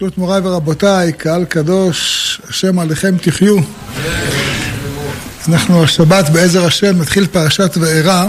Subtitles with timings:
[0.00, 3.56] ברשות מוריי ורבותיי, קהל קדוש, השם עליכם תחיו.
[5.48, 8.26] אנחנו השבת בעזר השם מתחיל פרשת וארא.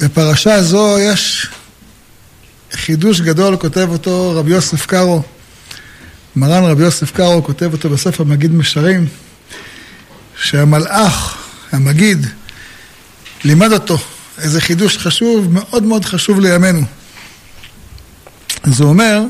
[0.00, 1.46] בפרשה זו יש
[2.72, 5.22] חידוש גדול, כותב אותו רבי יוסף קארו.
[6.36, 9.06] מרן רבי יוסף קארו כותב אותו בספר מגיד משרים,
[10.42, 11.36] שהמלאך,
[11.72, 12.26] המגיד,
[13.44, 13.98] לימד אותו
[14.38, 16.82] איזה חידוש חשוב, מאוד מאוד חשוב לימינו.
[18.78, 19.20] הוא אומר,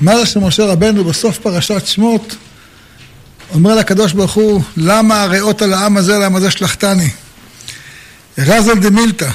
[0.00, 2.36] מה זה שמשה רבנו בסוף פרשת שמות
[3.54, 7.10] אומר לקדוש ברוך הוא, למה הריאות על העם הזה, למה זה שלחתני?
[8.38, 9.28] רזל דמילתא.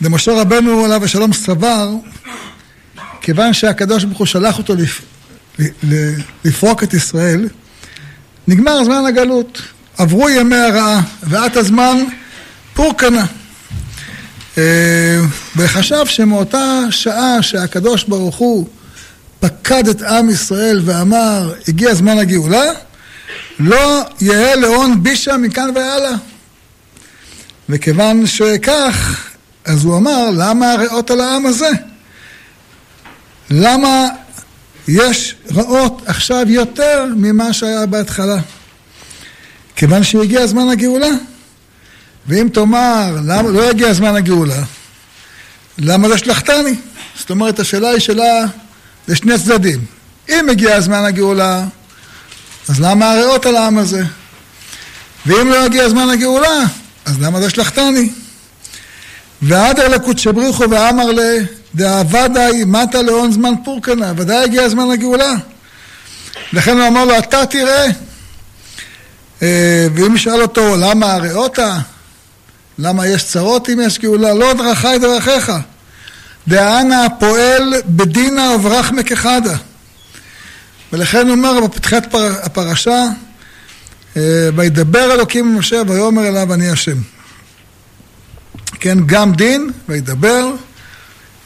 [0.00, 1.90] למשה רבנו עליו השלום סבר,
[3.20, 5.00] כיוון שהקדוש ברוך הוא שלח אותו לפ...
[6.44, 7.48] לפרוק את ישראל,
[8.48, 9.62] נגמר זמן הגלות,
[9.98, 12.04] עברו ימי הרעה, ועת הזמן
[12.74, 13.26] פורקנה.
[14.58, 15.20] אה,
[15.56, 18.68] וחשב שמאותה שעה שהקדוש ברוך הוא
[19.40, 22.64] פקד את עם ישראל ואמר, הגיע זמן הגאולה,
[23.58, 26.14] לא יהא לאון בישה מכאן והלאה.
[27.68, 29.26] וכיוון שכך,
[29.64, 31.70] אז הוא אמר, למה הרעות על העם הזה?
[33.50, 34.08] למה
[34.88, 38.36] יש רעות עכשיו יותר ממה שהיה בהתחלה?
[39.76, 41.10] כיוון שהגיע זמן הגאולה.
[42.26, 44.62] ואם תאמר, למה לא יגיע זמן הגאולה,
[45.78, 46.74] למה לא שלחתני?
[47.18, 48.44] זאת אומרת, השאלה היא שאלה
[49.08, 49.84] לשני צדדים.
[50.28, 51.64] אם הגיע זמן הגאולה,
[52.68, 54.04] אז למה הריאות על העם הזה?
[55.26, 56.64] ואם לא יגיע זמן הגאולה,
[57.04, 58.10] אז למה לא שלחתני?
[59.42, 61.20] ועדר לקודשא בריחו ואמר ל...
[61.74, 65.34] דאבדי מטה להון זמן פורקנה, ודאי הגיע זמן הגאולה.
[66.52, 67.86] לכן הוא אמר לו, אתה תראה.
[69.42, 71.78] אה, ואם ישאל אותו, למה הריאותה?
[72.78, 74.34] למה יש צרות אם יש גאולה?
[74.34, 75.52] לא דרכי דרכיך.
[76.48, 79.56] דאנה פועל בדינה וברחמא כחדה.
[80.92, 83.04] ולכן אומר בפתחת הפרשה,
[84.16, 84.22] אה,
[84.56, 86.96] וידבר אלוקים עם משה ויאמר אליו אני השם.
[88.80, 90.50] כן, גם דין, וידבר,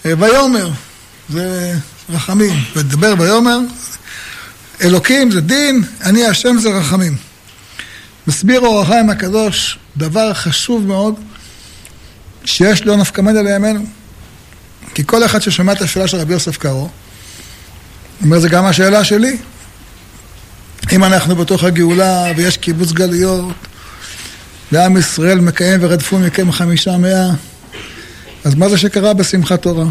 [0.06, 0.70] אה, ויאמר,
[1.28, 1.74] זה
[2.10, 3.58] רחמים, וידבר ויאמר,
[4.82, 7.16] אלוקים זה דין, אני השם זה רחמים.
[8.26, 11.14] מסביר אור החיים הקדוש דבר חשוב מאוד
[12.44, 13.86] שיש לו נפקא מינה לימינו.
[14.94, 16.88] כי כל אחד ששומע את השאלה של רבי יוסף קארו,
[18.22, 19.36] אומר זה גם השאלה שלי.
[20.92, 23.54] אם אנחנו בתוך הגאולה ויש קיבוץ גלויות
[24.72, 27.30] ועם ישראל מקיים ורדפו מכם חמישה מאה,
[28.44, 29.84] אז מה זה שקרה בשמחת תורה?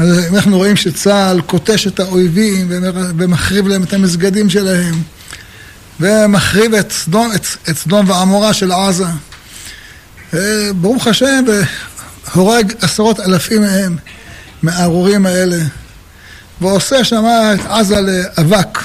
[0.00, 2.66] אנחנו רואים שצה"ל כותש את האויבים
[3.18, 4.94] ומחריב להם את המסגדים שלהם
[6.00, 9.06] ומחריב את סדום, את, את סדום ועמורה של עזה.
[10.80, 11.44] ברוך השם,
[12.34, 13.96] והורג עשרות אלפים מהם,
[14.62, 15.58] מהארורים האלה,
[16.60, 17.24] ועושה שם
[17.54, 18.78] את עזה לאבק.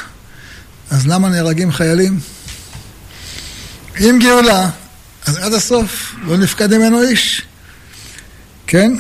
[0.92, 2.20] אז למה נהרגים חיילים?
[4.00, 4.70] אם גאולה,
[5.26, 7.42] אז עד הסוף לא נפקד ממנו איש.
[8.68, 8.92] כן?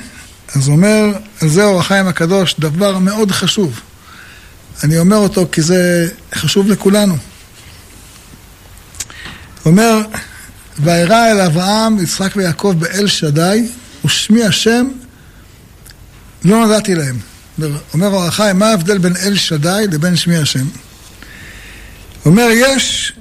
[0.55, 1.05] אז אומר,
[1.41, 3.79] זה אור החיים הקדוש, דבר מאוד חשוב.
[4.83, 7.17] אני אומר אותו כי זה חשוב לכולנו.
[9.65, 10.01] אומר,
[10.79, 13.67] ואירע אל אברהם, יצחק ויעקב באל שדי,
[14.05, 14.87] ושמי השם
[16.45, 17.19] לא נדעתי להם.
[17.93, 20.65] אומר אור החיים, מה ההבדל בין אל שדי לבין שמי השם?
[22.25, 23.13] אומר, יש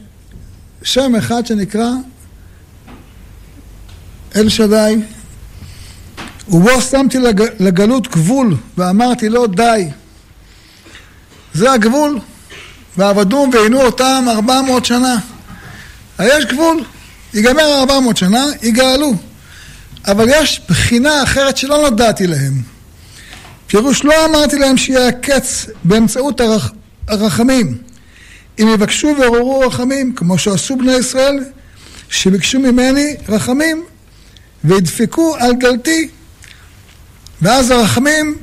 [0.83, 1.89] שם אחד שנקרא
[4.37, 4.97] אל שדי,
[6.49, 7.43] ובו שמתי לג...
[7.59, 9.89] לגלות גבול, ואמרתי לו די.
[11.55, 12.19] זה הגבול,
[12.97, 15.17] ועבדום ועינו אותם ארבע מאות שנה.
[16.25, 16.85] יש גבול,
[17.35, 19.15] ייגמר ארבע מאות שנה, יגאלו.
[20.07, 22.63] אבל יש בחינה אחרת שלא נודעתי להם.
[23.67, 26.73] פירוש לא אמרתי להם שיהיה הקץ באמצעות הרח...
[27.09, 27.79] הרחמים.
[28.59, 31.45] אם יבקשו ועוררו רחמים, כמו שעשו בני ישראל,
[32.09, 33.85] שביקשו ממני רחמים,
[34.65, 36.09] וידפקו על דלתי.
[37.43, 38.39] ואז הרחמים,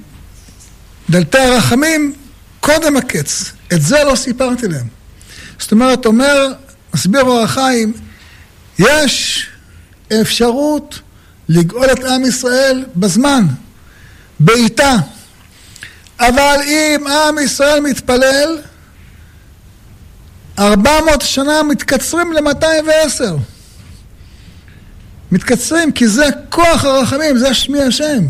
[1.10, 2.14] דלתי הרחמים,
[2.60, 3.52] קודם הקץ.
[3.74, 4.88] את זה לא סיפרתי להם.
[5.60, 6.54] זאת אומרת, אומר,
[6.94, 7.94] מסביר אור החיים,
[8.80, 9.48] יש
[10.22, 11.00] אפשרות
[11.50, 13.46] לגאול את עם ישראל בזמן,
[14.40, 14.96] בעיטה.
[16.20, 18.58] אבל אם עם ישראל מתפלל,
[20.60, 23.36] ארבע מאות שנה מתקצרים למאתיים ועשר.
[25.32, 28.24] מתקצרים כי זה כוח הרחמים, זה שמי השם.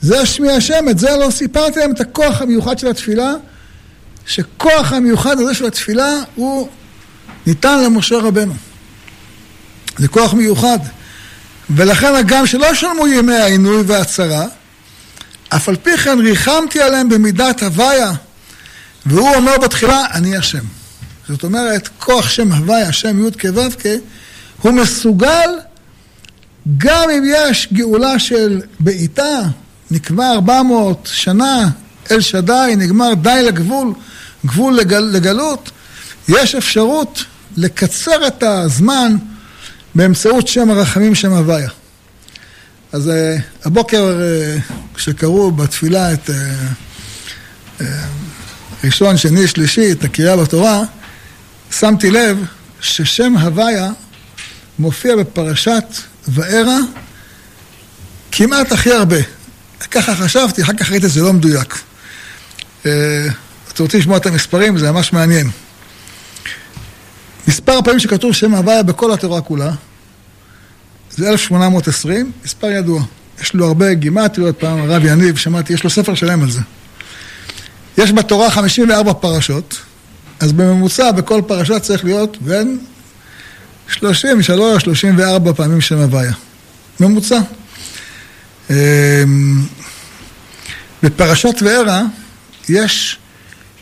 [0.00, 3.34] זה שמי השם, את זה לא סיפרתי להם, את הכוח המיוחד של התפילה,
[4.26, 6.68] שכוח המיוחד הזה של התפילה הוא
[7.48, 8.54] ניתן למשה רבנו.
[9.98, 10.78] זה כוח מיוחד.
[11.70, 14.46] ולכן הגם שלא שלמו ימי העינוי והצרה,
[15.48, 18.12] אף על פי כן ריחמתי עליהם במידת הוויה.
[19.06, 20.64] והוא אומר בתחילה, אני השם.
[21.28, 23.86] זאת אומרת, כוח שם הוויה, שם י' כו' כ',
[24.62, 25.50] הוא מסוגל,
[26.78, 29.40] גם אם יש גאולה של בעיטה,
[29.90, 31.68] נקבע 400 שנה,
[32.10, 33.92] אל שדי, נגמר די לגבול,
[34.46, 35.70] גבול לגל, לגלות,
[36.28, 37.24] יש אפשרות
[37.56, 39.16] לקצר את הזמן
[39.94, 41.68] באמצעות שם הרחמים, שם הוויה.
[42.92, 46.32] אז uh, הבוקר, uh, כשקראו בתפילה את uh,
[47.80, 47.84] uh,
[48.84, 50.82] ראשון, שני, שלישי, את הקריאה בתורה,
[51.70, 52.44] שמתי לב
[52.80, 53.90] ששם הוויה
[54.78, 55.84] מופיע בפרשת
[56.28, 56.78] וארא
[58.32, 59.16] כמעט הכי הרבה.
[59.90, 61.78] ככה חשבתי, אחר כך ראיתי שזה לא מדויק.
[62.80, 62.88] אתם
[63.78, 64.78] רוצים לשמוע את המספרים?
[64.78, 65.50] זה ממש מעניין.
[67.48, 69.70] מספר הפעמים שכתוב שם הוויה בכל התורה כולה,
[71.10, 73.02] זה 1820, מספר ידוע.
[73.40, 76.60] יש לו הרבה גימטריות, פעם הרב יניב, שמעתי, יש לו ספר שלם על זה.
[77.98, 79.80] יש בתורה 54 פרשות,
[80.40, 82.78] אז בממוצע בכל פרשה צריך להיות בין
[83.90, 84.00] 33-34
[85.56, 86.32] פעמים שם הוויה.
[87.00, 87.40] ממוצע.
[88.70, 88.76] אמ,
[91.02, 92.02] בפרשת וערה
[92.68, 93.18] יש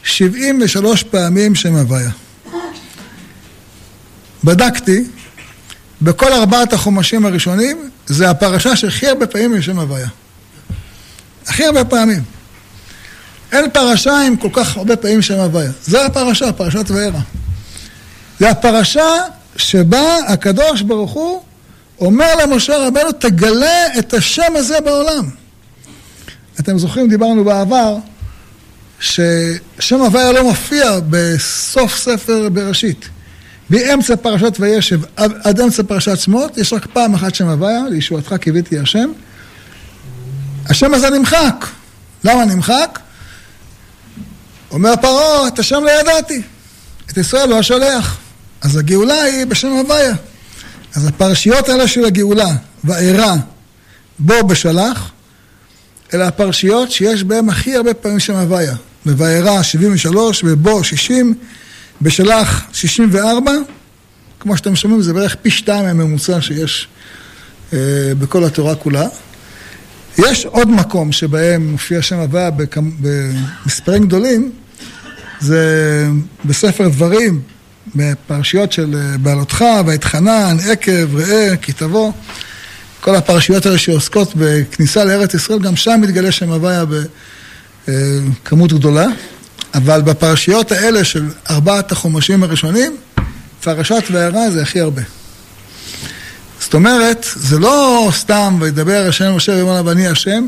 [0.02, 2.10] 73 פעמים שם הוויה.
[4.46, 5.04] בדקתי,
[6.02, 10.08] בכל ארבעת החומשים הראשונים, זה הפרשה שהכי הרבה פעמים יש שם הוויה.
[11.46, 12.22] הכי הרבה פעמים.
[13.52, 15.70] אין פרשה עם כל כך הרבה פעמים שם הוויה.
[15.84, 17.20] זה הפרשה, פרשת וערה.
[18.38, 19.08] זה הפרשה
[19.56, 21.42] שבה הקדוש ברוך הוא
[22.00, 25.30] אומר למשה רבנו, תגלה את השם הזה בעולם.
[26.60, 27.96] אתם זוכרים, דיברנו בעבר,
[29.00, 33.08] ששם הוויה לא מופיע בסוף ספר בראשית.
[33.70, 38.78] מאמצע פרשת וישב עד אמצע פרשת שמות, יש רק פעם אחת שם הוויה, לישועתך קיוויתי
[38.78, 39.12] השם.
[40.68, 41.66] השם הזה נמחק.
[42.24, 42.98] למה נמחק?
[44.70, 46.42] אומר פרעה, את השם לא ידעתי,
[47.10, 48.18] את ישראל לא אשלח.
[48.60, 50.14] אז הגאולה היא בשם הוויה.
[50.94, 52.48] אז הפרשיות האלה של הגאולה,
[52.84, 53.34] וארא,
[54.18, 55.10] בו בשלח,
[56.14, 58.74] אלה הפרשיות שיש בהן הכי הרבה פעמים שם הוויה.
[59.06, 61.34] בווארא 73, ובו 60,
[62.02, 63.52] בשלח 64,
[64.40, 66.88] כמו שאתם שומעים זה בערך פי שתיים מהממוצע שיש
[67.72, 67.78] אה,
[68.18, 69.06] בכל התורה כולה.
[70.18, 72.50] יש עוד מקום שבהם מופיע שם הוויה
[73.00, 74.52] במספרים גדולים,
[75.40, 76.06] זה
[76.44, 77.40] בספר דברים,
[77.94, 82.12] בפרשיות של אה, בעלותך, ואתחנן, עקב, ראה, כי תבוא.
[83.00, 86.84] כל הפרשיות האלה שעוסקות בכניסה לארץ ישראל, גם שם מתגלה שם הוויה
[87.88, 89.06] בכמות גדולה.
[89.76, 92.96] אבל בפרשיות האלה של ארבעת החומשים הראשונים,
[93.60, 95.02] פרשת וערה זה הכי הרבה.
[96.60, 100.46] זאת אומרת, זה לא סתם וידבר השם משה ואמר ואני השם,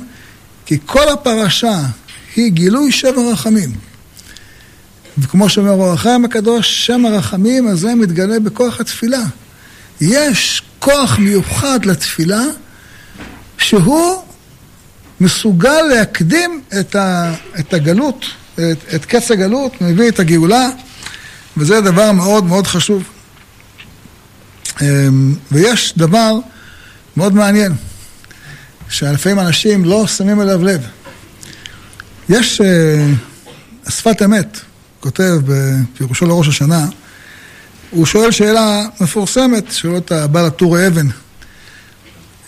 [0.67, 1.81] כי כל הפרשה
[2.37, 3.73] היא גילוי שם הרחמים.
[5.19, 9.23] וכמו שאומר אור החיים הקדוש, שם הרחמים הזה מתגלה בכוח התפילה.
[10.01, 12.43] יש כוח מיוחד לתפילה
[13.59, 14.23] שהוא
[15.21, 18.25] מסוגל להקדים את, ה, את הגלות,
[18.59, 20.69] את, את קץ הגלות, מביא את הגאולה,
[21.57, 23.03] וזה דבר מאוד מאוד חשוב.
[24.83, 26.35] אמ, ויש דבר
[27.17, 27.73] מאוד מעניין,
[28.89, 30.87] שלפעמים אנשים לא שמים אליו לב.
[32.29, 33.07] יש אה,
[33.89, 34.61] שפת אמת,
[35.01, 36.87] כותב בפירושו לראש השנה,
[37.91, 41.07] הוא שואל שאלה מפורסמת, שואל אותה בעל הטור אבן.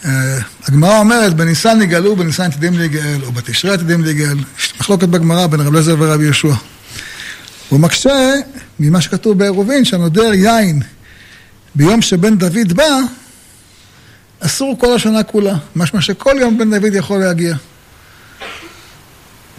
[0.04, 4.38] אה, הגמרא אומרת, בניסן נגאלו, בניסן עתידים להיגאל, או בתשרי עתידים להיגאל.
[4.58, 6.54] יש מחלוקת בגמרא בין רב לזר ורבי יהושע.
[7.68, 8.32] הוא מקשה
[8.80, 10.82] ממה שכתוב בעירובין, שהנודר יין
[11.74, 12.98] ביום שבן דוד בא,
[14.40, 15.56] אסור כל השנה כולה.
[15.76, 17.56] משמע שכל יום בן דוד יכול להגיע.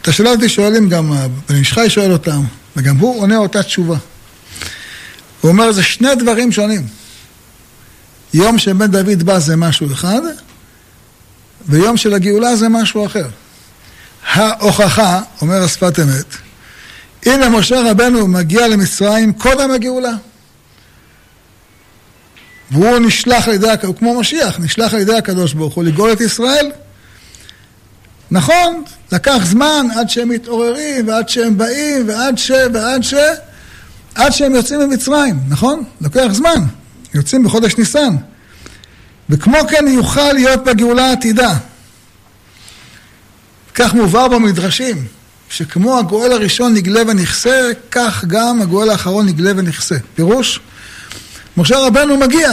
[0.02, 1.14] את השאלה הזאת שואלים גם,
[1.50, 2.42] בן איש חי שואל אותם,
[2.76, 3.98] וגם הוא עונה אותה תשובה.
[5.42, 7.01] הוא אומר, זה שני דברים שונים.
[8.34, 10.22] יום שבן דוד בא זה משהו אחד,
[11.68, 13.28] ויום של הגאולה זה משהו אחר.
[14.28, 16.26] ההוכחה, אומר השפת אמת,
[17.26, 20.14] הנה משה רבנו מגיע למצרים קודם הגאולה.
[22.72, 26.22] והוא נשלח על ידי, הוא כמו משיח, נשלח על ידי הקדוש ברוך הוא לגאול את
[26.22, 26.72] ישראל.
[28.32, 32.52] נכון, לקח זמן עד שהם מתעוררים, ועד שהם באים, ועד ש...
[32.74, 33.14] ועד ש...
[34.16, 35.84] עד שהם יוצאים ממצרים, נכון?
[36.02, 36.66] לוקח זמן.
[37.14, 38.16] יוצאים בחודש ניסן.
[39.30, 41.58] וכמו כן יוכל להיות בגאולה העתידה.
[43.76, 45.06] כך מובהר במדרשים,
[45.50, 49.96] שכמו הגואל הראשון נגלה ונכסה, כך גם הגואל האחרון נגלה ונכסה.
[50.16, 50.60] פירוש,
[51.58, 52.52] משה רבנו מגיע.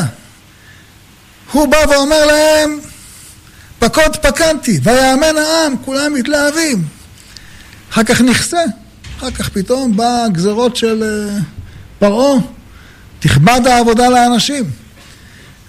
[1.52, 2.78] הוא בא ואומר להם,
[3.78, 6.84] פקוד פקנתי, ויאמן העם, כולם מתלהבים.
[7.92, 8.62] אחר כך נכסה,
[9.18, 11.42] אחר כך פתאום באה הגזרות של uh,
[11.98, 12.40] פרעה,
[13.20, 14.64] תכבד העבודה לאנשים.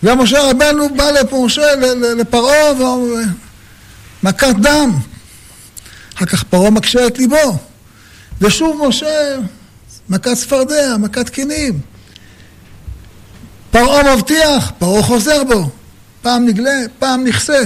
[0.04, 1.76] ומשה רבנו בא לפורשה,
[2.18, 2.74] לפרעה,
[4.24, 4.92] מכת דם.
[6.16, 7.58] אחר כך פרעה מקשה את ליבו.
[8.42, 9.38] ושוב משה,
[10.10, 11.80] מכת צפרדע, מכת קינים.
[13.72, 15.70] פרעה מבטיח, פרעה חוזר בו.
[16.22, 17.64] פעם נגלה, פעם נכסה.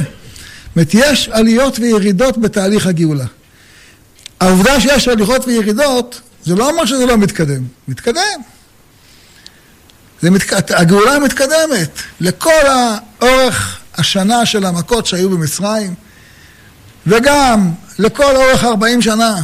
[0.76, 3.26] זאת יש עליות וירידות בתהליך הגאולה.
[4.40, 7.64] העובדה שיש עליות וירידות, זה לא אומר שזה לא מתקדם.
[7.88, 8.42] מתקדם.
[10.24, 10.72] זה מת...
[10.72, 11.90] הגאולה מתקדמת.
[12.20, 15.94] לכל האורך השנה של המכות שהיו במצרים,
[17.08, 19.42] וגם לכל אורך 40 שנה,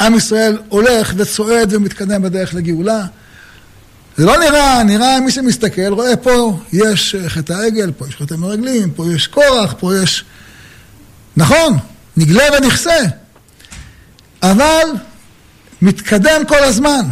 [0.00, 3.04] עם ישראל הולך וצועד ומתקדם בדרך לגאולה.
[4.16, 8.90] זה לא נראה, נראה מי שמסתכל, רואה פה יש חטא העגל, פה יש חטא המרגלים,
[8.90, 10.24] פה יש קורח, פה יש...
[11.36, 11.78] נכון,
[12.16, 12.98] נגלה ונכסה,
[14.42, 14.86] אבל
[15.82, 17.02] מתקדם כל הזמן.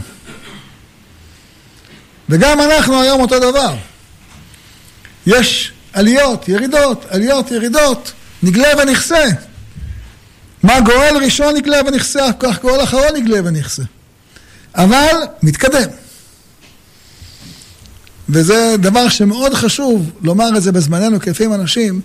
[2.31, 3.75] וגם אנחנו היום אותו דבר.
[5.27, 9.25] יש עליות, ירידות, עליות, ירידות, נגלה ונכסה.
[10.63, 13.83] מה גואל ראשון נגלה ונכסה, כך גואל אחרון נגלה ונכסה.
[14.75, 15.89] אבל מתקדם.
[18.29, 22.01] וזה דבר שמאוד חשוב לומר את זה בזמננו, כי לפעמים אנשים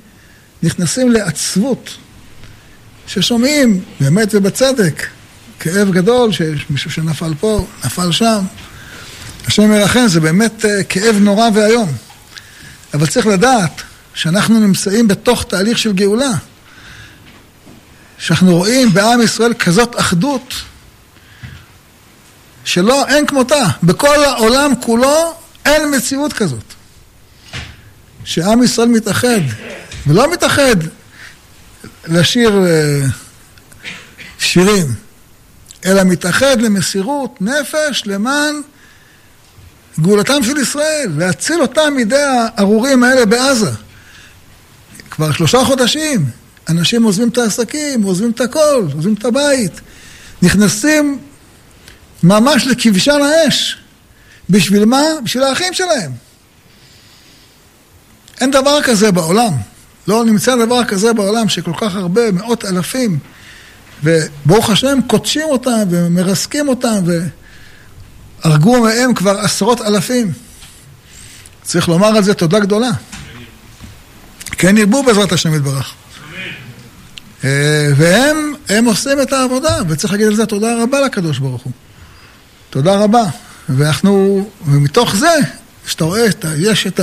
[0.63, 1.89] נכנסים לעצבות,
[3.07, 5.07] ששומעים, באמת ובצדק,
[5.59, 8.43] כאב גדול שיש מישהו שנפל פה, נפל שם.
[9.47, 11.91] השם ירחם, זה באמת אה, כאב נורא ואיום.
[12.93, 13.81] אבל צריך לדעת
[14.13, 16.31] שאנחנו נמצאים בתוך תהליך של גאולה.
[18.17, 20.53] שאנחנו רואים בעם ישראל כזאת אחדות
[22.65, 23.65] שלא, אין כמותה.
[23.83, 25.33] בכל העולם כולו
[25.65, 26.73] אין מציאות כזאת.
[28.23, 29.41] שעם ישראל מתאחד,
[30.07, 30.75] ולא מתאחד
[32.07, 33.01] לשיר אה,
[34.39, 34.85] שירים,
[35.85, 38.61] אלא מתאחד למסירות נפש למען
[39.99, 43.71] גאולתם של ישראל, להציל אותם מידי הארורים האלה בעזה.
[45.11, 46.25] כבר שלושה חודשים,
[46.69, 49.81] אנשים עוזבים את העסקים, עוזבים את הכל, עוזבים את הבית,
[50.41, 51.19] נכנסים
[52.23, 53.77] ממש לכבשן האש.
[54.49, 55.03] בשביל מה?
[55.23, 56.11] בשביל האחים שלהם.
[58.41, 59.53] אין דבר כזה בעולם.
[60.07, 63.19] לא נמצא דבר כזה בעולם שכל כך הרבה, מאות אלפים,
[64.03, 67.03] וברוך השם, קודשים אותם ומרסקים אותם
[68.45, 70.31] והרגו מהם כבר עשרות אלפים.
[71.63, 72.89] צריך לומר על זה תודה גדולה.
[74.51, 75.93] כן ירבו בעזרת השם יתברך.
[77.43, 81.71] אה, והם הם עושים את העבודה, וצריך להגיד על זה תודה רבה לקדוש ברוך הוא.
[82.69, 83.23] תודה רבה.
[83.69, 85.35] ואנחנו, ומתוך זה,
[85.85, 86.25] כשאתה רואה,
[86.57, 86.99] יש את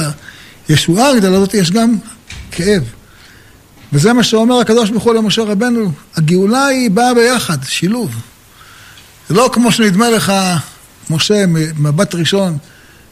[0.69, 1.97] הישועה הגדולה הזאת, יש גם
[2.51, 2.83] כאב.
[3.93, 8.11] וזה מה שאומר הקדוש ברוך הוא למשה רבנו, הגאולה היא באה ביחד, שילוב.
[9.29, 10.33] זה לא כמו שנדמה לך,
[11.17, 11.45] משה,
[11.79, 12.59] מבט ראשון,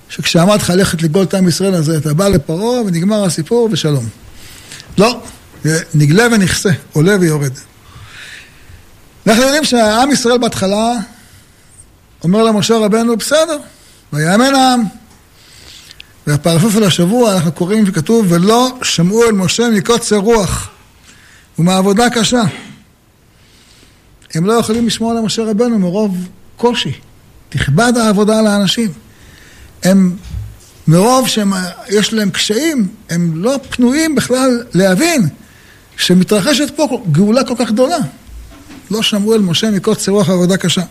[0.09, 4.09] שכשעמד לך ללכת לגאול את עם ישראל הזה, אתה בא לפרעה ונגמר הסיפור ושלום.
[4.99, 5.23] לא,
[5.95, 7.53] נגלה ונכסה, עולה ויורד.
[9.27, 10.93] אנחנו יודעים שהעם ישראל בהתחלה
[12.25, 13.59] אומר למשה רבנו, בסדר,
[14.13, 14.85] ויאמן העם.
[16.77, 20.69] על השבוע אנחנו קוראים וכתוב, ולא שמעו אל משה מקוצר רוח
[21.59, 22.43] ומעבודה קשה.
[24.35, 26.93] הם לא יכולים לשמוע למשה רבנו מרוב קושי.
[27.51, 28.93] תכבד העבודה על האנשים.
[29.83, 30.17] הם,
[30.89, 35.29] מרוב שיש להם קשיים, הם לא פנויים בכלל להבין
[35.97, 37.99] שמתרחשת פה גאולה כל כך גדולה.
[38.91, 40.83] לא שמעו אל משה מקוצר רוח ועבודה קשה.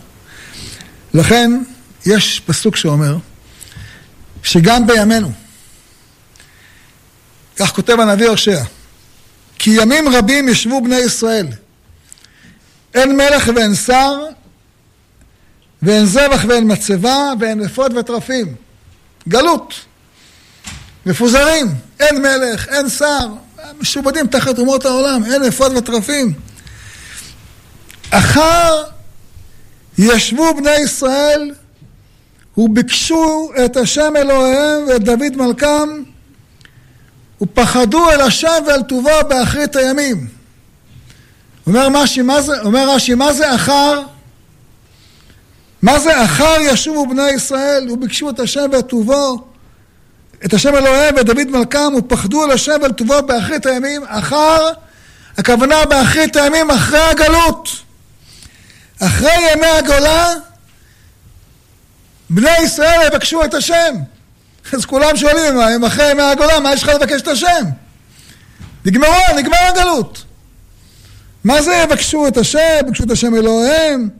[1.14, 1.50] לכן,
[2.06, 3.16] יש פסוק שאומר,
[4.42, 5.32] שגם בימינו,
[7.56, 8.62] כך כותב הנביא הושע,
[9.58, 11.46] כי ימים רבים ישבו בני ישראל,
[12.94, 14.18] אין מלך ואין שר,
[15.82, 18.54] ואין זבח ואין מצבה, ואין אפוד וטרפים.
[19.28, 19.74] גלות.
[21.06, 21.66] מפוזרים,
[22.00, 23.28] אין מלך, אין שר,
[23.80, 26.32] משובדים תחת אומות העולם, אין אפוד וטרפים.
[28.10, 28.82] אחר
[29.98, 31.54] ישבו בני ישראל
[32.56, 35.88] וביקשו את השם אלוהיהם ואת דוד מלכם
[37.42, 40.28] ופחדו אל השם ואל טובו באחרית הימים.
[41.66, 44.02] אומר רש"י, מה אומר רש"י, מה זה אחר?
[45.82, 49.44] מה זה אחר ישובו בני ישראל וביקשו את השם ואת טובו,
[50.44, 54.02] את השם אלוהיהם ואת דוד מלכם ופחדו אל השם ואל טובו באחרית הימים?
[54.06, 54.68] אחר,
[55.38, 57.68] הכוונה באחרית הימים אחרי הגלות.
[59.00, 60.34] אחרי ימי הגולה,
[62.30, 63.94] בני ישראל יבקשו את השם.
[64.72, 67.64] אז כולם שואלים, אם אחרי ימי הגולה, מה יש לך לבקש את השם?
[68.84, 70.24] נגמרו, נגמר הגלות.
[71.44, 74.19] מה זה יבקשו את השם, יבקשו את השם אלוהיהם?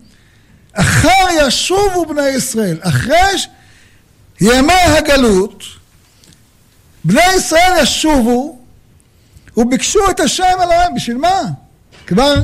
[0.72, 3.16] אחר ישובו בני ישראל, אחרי
[4.40, 5.64] ימי הגלות,
[7.04, 8.58] בני ישראל ישובו
[9.56, 11.42] וביקשו את השם אלוהים, בשביל מה?
[12.06, 12.34] כבר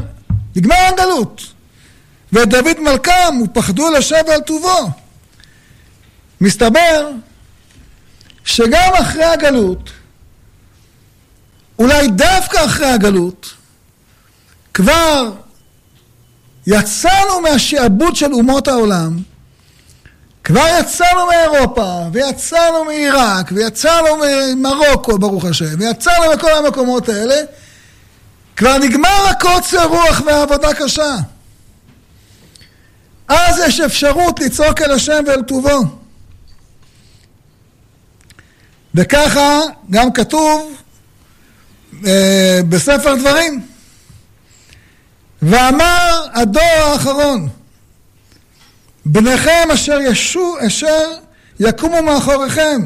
[0.57, 1.43] נגמר הגלות.
[2.33, 4.91] ואת דוד מלכם, ופחדו לשב על טובו.
[6.41, 7.11] מסתבר
[8.45, 9.91] שגם אחרי הגלות,
[11.79, 13.55] אולי דווקא אחרי הגלות,
[14.75, 15.33] כבר
[16.67, 19.19] יצאנו מהשעבוד של אומות העולם,
[20.45, 27.35] כבר יצאנו מאירופה, ויצאנו מעיראק, ויצאנו ממרוקו, ברוך השם, ויצאנו מכל המקומות האלה,
[28.57, 31.17] כבר נגמר הקוצר רוח והעבודה קשה.
[33.29, 35.81] אז יש אפשרות לצעוק אל השם ואל טובו.
[38.95, 40.77] וככה גם כתוב
[42.07, 43.76] אה, בספר דברים.
[45.43, 47.49] ואמר הדור האחרון,
[49.07, 51.13] בניכם אשר ישו, אשר
[51.61, 52.83] יקומו מאחוריכם,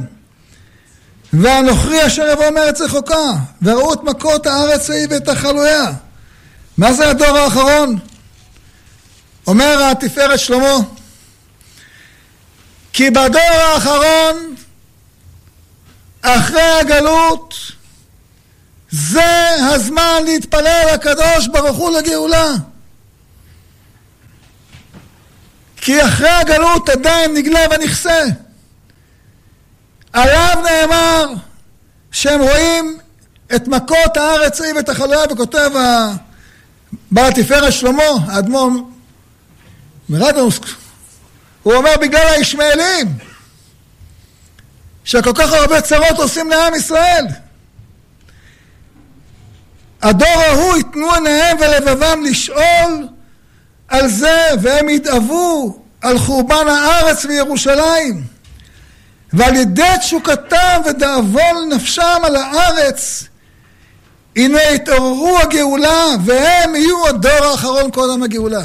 [1.33, 5.93] והנוכרי אשר יבוא מארץ רחוקה, וראו את מכות הארץ ההיא ואת החלויה.
[6.79, 7.99] מה זה הדור האחרון?
[9.47, 10.77] אומר התפארת שלמה,
[12.93, 14.55] כי בדור האחרון,
[16.23, 17.55] אחרי הגלות,
[18.91, 22.55] זה הזמן להתפלל לקדוש ברוך הוא לגאולה.
[25.77, 28.25] כי אחרי הגלות עדיין נגלה ונכסה.
[30.13, 31.27] עליו נאמר
[32.13, 32.99] שהם רואים
[33.57, 35.71] את מכות הארץ ההיא ואת החלויה, וכותב
[37.11, 38.71] בעל התפארת שלמה, האדמו"ר
[40.09, 40.63] מרדנוסק,
[41.63, 43.19] הוא אומר בגלל הישמעאלים,
[45.05, 47.27] שכל כך הרבה צרות עושים לעם ישראל.
[50.03, 53.09] הדור ההוא יתנו עיניהם ולבבם לשאול
[53.89, 58.25] על זה, והם ידאבו על חורבן הארץ וירושלים.
[59.33, 63.25] ועל ידי תשוקתם ודאבון נפשם על הארץ,
[64.37, 68.63] הנה יתעוררו הגאולה, והם יהיו הדור האחרון קודם הגאולה.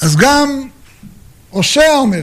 [0.00, 0.68] אז גם
[1.50, 2.22] הושע אומר,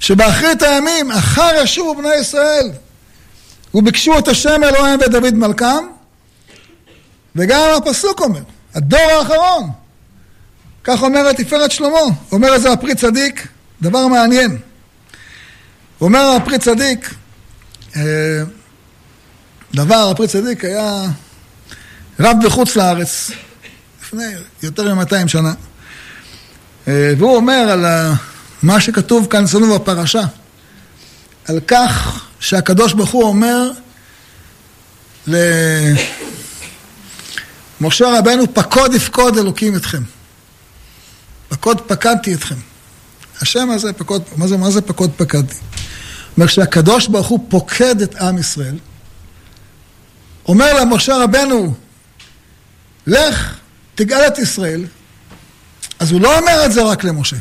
[0.00, 2.70] שבאחרית הימים, אחר ישובו בני ישראל,
[3.74, 5.86] וביקשו את השם אלוהים ואת דוד מלכם,
[7.36, 8.40] וגם הפסוק אומר,
[8.74, 9.70] הדור האחרון,
[10.84, 11.98] כך אומר תפארת שלמה,
[12.32, 13.48] אומר את זה הפרי צדיק,
[13.82, 14.58] דבר מעניין.
[16.00, 17.14] אומר הפרי צדיק,
[17.96, 18.02] אה,
[19.74, 21.04] דבר, הפרי צדיק היה
[22.20, 23.30] רב בחוץ לארץ,
[24.02, 24.24] לפני
[24.62, 25.52] יותר מ-200 שנה,
[26.88, 27.86] אה, והוא אומר על
[28.62, 30.22] מה שכתוב כאן אצלנו בפרשה,
[31.48, 33.70] על כך שהקדוש ברוך הוא אומר
[37.80, 40.02] למשה רבנו, פקוד יפקוד אלוקים אתכם.
[41.48, 42.54] פקוד פקדתי אתכם.
[43.40, 45.54] השם הזה, פקוד, מה זה, מה זה פקוד פקדתי?
[46.36, 48.78] אומר, כשהקדוש ברוך הוא פוקד את עם ישראל,
[50.48, 51.74] אומר למשה רבנו,
[53.06, 53.54] לך,
[53.94, 54.86] תגאל את ישראל,
[55.98, 57.36] אז הוא לא אומר את זה רק למשה.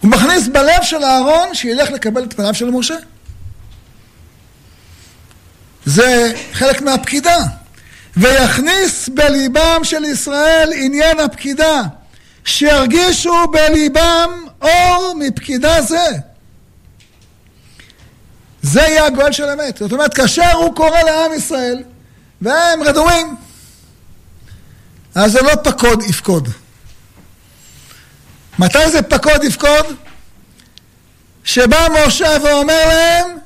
[0.00, 2.96] הוא מכניס בלב של אהרון שילך לקבל את פניו של משה.
[5.84, 7.38] זה חלק מהפקידה.
[8.18, 11.82] ויכניס בליבם של ישראל עניין הפקידה,
[12.44, 16.06] שירגישו בליבם אור מפקידה זה.
[18.62, 19.76] זה יהיה הגואל של אמת.
[19.76, 21.82] זאת אומרת, כאשר הוא קורא לעם ישראל,
[22.42, 23.36] והם רדומים,
[25.14, 26.48] אז זה לא פקוד יפקוד.
[28.58, 29.86] מתי זה פקוד יפקוד?
[31.44, 33.38] שבא משה ואומר להם,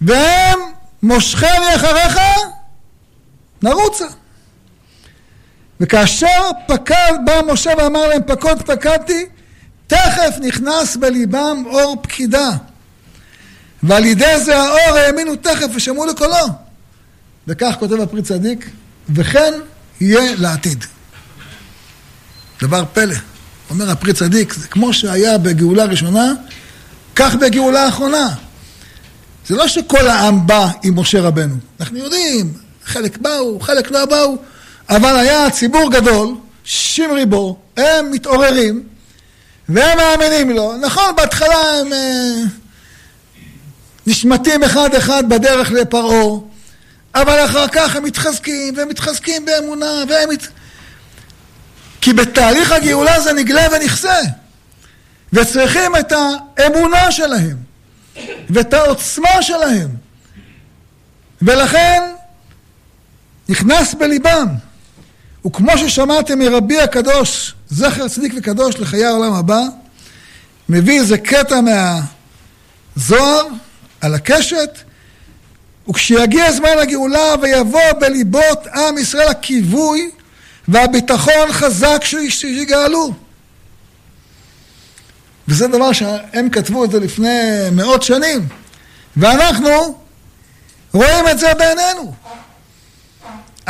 [0.00, 0.58] והם
[1.02, 2.18] מושכני אחריך,
[3.62, 4.04] נרוצה.
[5.80, 9.26] וכאשר פקד, בא משה ואמר להם, פקוד פקדתי,
[9.86, 12.50] תכף נכנס בליבם אור פקידה.
[13.82, 16.46] ועל ידי זה האור האמינו תכף ושמעו לקולו.
[17.46, 18.70] וכך כותב הפרי צדיק,
[19.14, 19.52] וכן
[20.00, 20.84] יהיה לעתיד.
[22.60, 23.14] דבר פלא.
[23.70, 26.32] אומר הפרי צדיק, זה כמו שהיה בגאולה ראשונה,
[27.16, 28.34] כך בגאולה האחרונה.
[29.46, 31.54] זה לא שכל העם בא עם משה רבנו.
[31.80, 32.52] אנחנו יודעים,
[32.84, 34.36] חלק באו, חלק לא באו,
[34.88, 38.82] אבל היה ציבור גדול, שישים ריבו, הם מתעוררים,
[39.68, 40.76] והם מאמינים לו.
[40.76, 42.42] נכון, בהתחלה הם אה,
[44.06, 46.38] נשמטים אחד אחד בדרך לפרעה,
[47.14, 50.28] אבל אחר כך הם מתחזקים, והם מתחזקים באמונה, והם...
[50.30, 50.46] מת...
[52.00, 54.20] כי בתהליך הגאולה זה נגלה ונכסה,
[55.32, 56.12] וצריכים את
[56.56, 57.56] האמונה שלהם.
[58.50, 59.88] ואת העוצמה שלהם.
[61.42, 62.02] ולכן
[63.48, 64.48] נכנס בליבם.
[65.46, 69.60] וכמו ששמעתם מרבי הקדוש, זכר צדיק וקדוש לחיי העולם הבא,
[70.68, 71.60] מביא איזה קטע
[72.96, 73.46] מהזוהר
[74.00, 74.78] על הקשת,
[75.88, 80.10] וכשיגיע זמן הגאולה ויבוא בליבות עם ישראל הכיווי
[80.68, 83.12] והביטחון חזק שיגאלו.
[85.48, 88.48] וזה דבר שהם כתבו את זה לפני מאות שנים,
[89.16, 89.98] ואנחנו
[90.92, 92.14] רואים את זה בעינינו.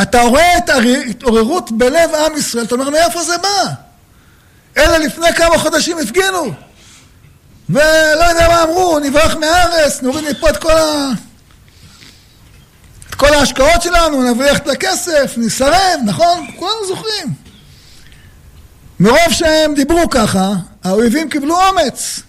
[0.02, 3.72] אתה רואה את ההתעוררות בלב עם ישראל, אתה אומר, מאיפה זה בא?
[4.76, 6.52] אלה לפני כמה חודשים הפגינו,
[7.68, 11.11] ולא יודע מה אמרו, נברח מהארץ, נוריד מפה את כל, ה...
[13.16, 16.46] כל ההשקעות שלנו, נבריח את הכסף, נסרב, נכון?
[16.57, 17.26] כולנו זוכרים.
[19.00, 20.52] מרוב שהם דיברו ככה,
[20.85, 22.20] האויבים קיבלו אומץ.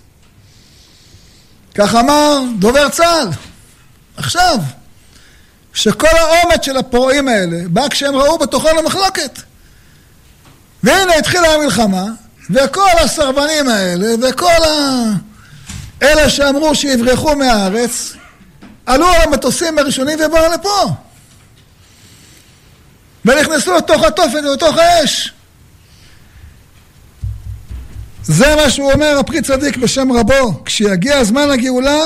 [1.76, 3.28] כך אמר דובר צה"ל.
[4.18, 4.58] עכשיו,
[5.74, 9.40] שכל האומץ של הפורעים האלה בא כשהם ראו בתוכנו מחלוקת.
[10.84, 12.04] והנה התחילה המלחמה,
[12.50, 15.04] וכל הסרבנים האלה, וכל ה...
[16.04, 18.14] אלה שאמרו שיברחו מהארץ,
[18.88, 20.92] עלו על המטוסים הראשונים ובאו לפה.
[23.26, 25.34] ונכנסו לתוך התופת ולתוך האש.
[28.24, 32.06] זה מה שהוא אומר הפרי צדיק בשם רבו, כשיגיע זמן הגאולה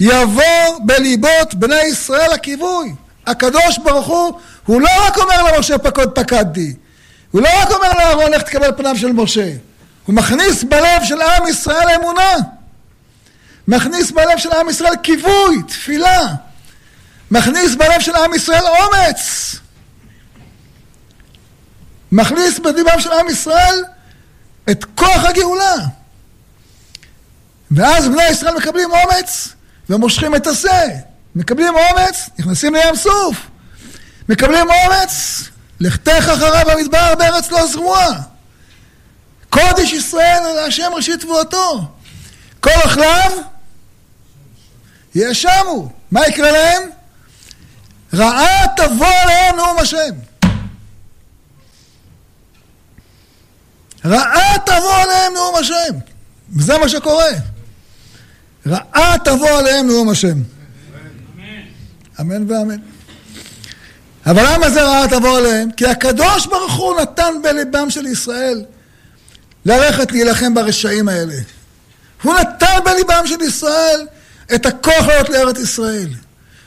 [0.00, 2.94] יבוא בליבות בני ישראל הכיווי.
[3.26, 6.74] הקדוש ברוך הוא, הוא לא רק אומר למשה פקוד פקדתי,
[7.30, 9.52] הוא לא רק אומר לאהרון לך תקבל פניו של משה,
[10.06, 12.34] הוא מכניס בלב של עם ישראל אמונה,
[13.68, 16.26] מכניס בלב של עם ישראל כיווי, תפילה,
[17.30, 19.54] מכניס בלב של עם ישראל אומץ,
[22.12, 23.84] מכניס בליבם של עם ישראל
[24.70, 25.74] את כוח הגאולה.
[27.70, 29.48] ואז בני ישראל מקבלים אומץ
[29.90, 30.82] ומושכים את השה.
[31.34, 33.36] מקבלים אומץ, נכנסים לים סוף.
[34.28, 35.42] מקבלים אומץ,
[35.80, 38.20] לכתך אחריו במדבר בארץ לא זרועה.
[39.48, 41.88] קודש ישראל אל השם ראשית תבואתו.
[42.60, 43.30] כל אוכליו
[45.14, 45.92] יאשמו.
[46.10, 46.82] מה יקרה להם?
[48.14, 50.14] רעה תבוא עליהם נאום השם.
[54.04, 55.98] רעה תבוא עליהם נאום השם.
[56.56, 57.30] וזה מה שקורה.
[58.66, 60.42] רעה תבוא עליהם נאום השם.
[62.20, 62.76] אמן ואמן.
[64.26, 65.72] אבל למה זה רעה תבוא עליהם?
[65.72, 68.64] כי הקדוש ברוך הוא נתן בליבם של ישראל
[69.64, 71.34] ללכת להילחם ברשעים האלה.
[72.22, 74.06] הוא נתן בליבם של ישראל
[74.54, 76.08] את הכוח לעלות לארץ ישראל.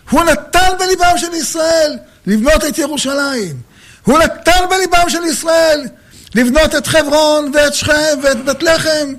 [0.09, 3.61] הוא נתן בליבם של ישראל לבנות את ירושלים.
[4.03, 5.87] הוא נתן בליבם של ישראל
[6.35, 9.13] לבנות את חברון ואת שכם ואת בית לחם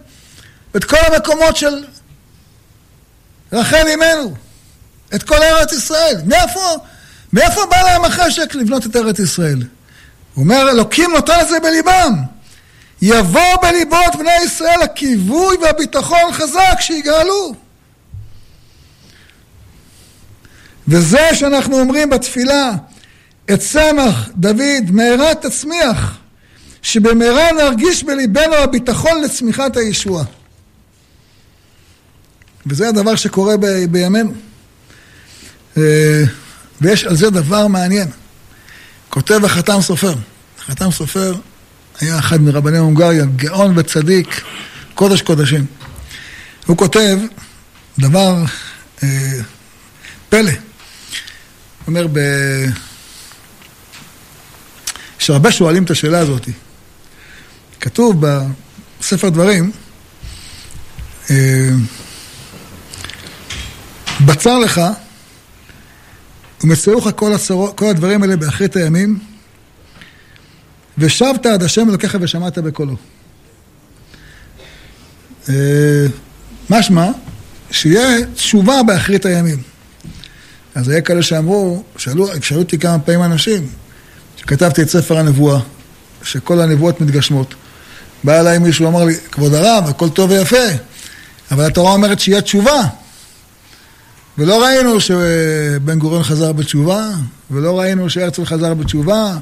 [0.74, 1.84] ואת כל המקומות של
[3.52, 4.34] רחל אימנו,
[5.14, 6.16] את כל ארץ ישראל.
[6.24, 6.74] מאיפה,
[7.32, 9.62] מאיפה בא להם החשק לבנות את ארץ ישראל?
[10.34, 12.14] הוא אומר, אלוקים נותן את זה בליבם.
[13.02, 17.65] יבוא בליבות בני ישראל הכיווי והביטחון חזק שיגאלו.
[20.88, 22.72] וזה שאנחנו אומרים בתפילה,
[23.52, 26.18] את צמח דוד מהרה תצמיח,
[26.82, 30.24] שבמהרה נרגיש בליבנו הביטחון לצמיחת הישועה.
[32.66, 34.32] וזה הדבר שקורה ב, בימינו.
[35.76, 36.22] אה,
[36.80, 38.08] ויש על זה דבר מעניין.
[39.08, 40.14] כותב החתם סופר.
[40.58, 41.34] החתם סופר
[42.00, 44.40] היה אחד מרבני הונגריה, גאון וצדיק,
[44.94, 45.66] קודש קודשים.
[46.66, 47.18] הוא כותב
[47.98, 48.44] דבר
[49.02, 49.08] אה,
[50.28, 50.52] פלא.
[51.86, 52.18] אומר, ב...
[55.20, 56.48] יש הרבה שואלים את השאלה הזאת.
[57.80, 58.24] כתוב
[59.00, 59.72] בספר דברים,
[61.30, 61.70] אה,
[64.20, 64.80] בצר לך,
[66.64, 69.18] ומצאו לך כל, הצרו, כל הדברים האלה באחרית הימים,
[70.98, 72.96] ושבת עד השם אלוקיך ושמעת בקולו.
[75.48, 76.06] אה,
[76.70, 77.10] משמע,
[77.70, 79.75] שיהיה תשובה באחרית הימים.
[80.76, 83.66] אז היה כאלה שאמרו, שאלו, שאלו אותי כמה פעמים אנשים,
[84.36, 85.60] שכתבתי את ספר הנבואה,
[86.22, 87.54] שכל הנבואות מתגשמות.
[88.24, 90.56] בא אליי מישהו, אמר לי, כבוד הרב, הכל טוב ויפה,
[91.50, 92.82] אבל התורה אומרת שיהיה תשובה.
[94.38, 97.10] ולא ראינו שבן גוריון חזר בתשובה,
[97.50, 99.36] ולא ראינו שהרצל חזר בתשובה,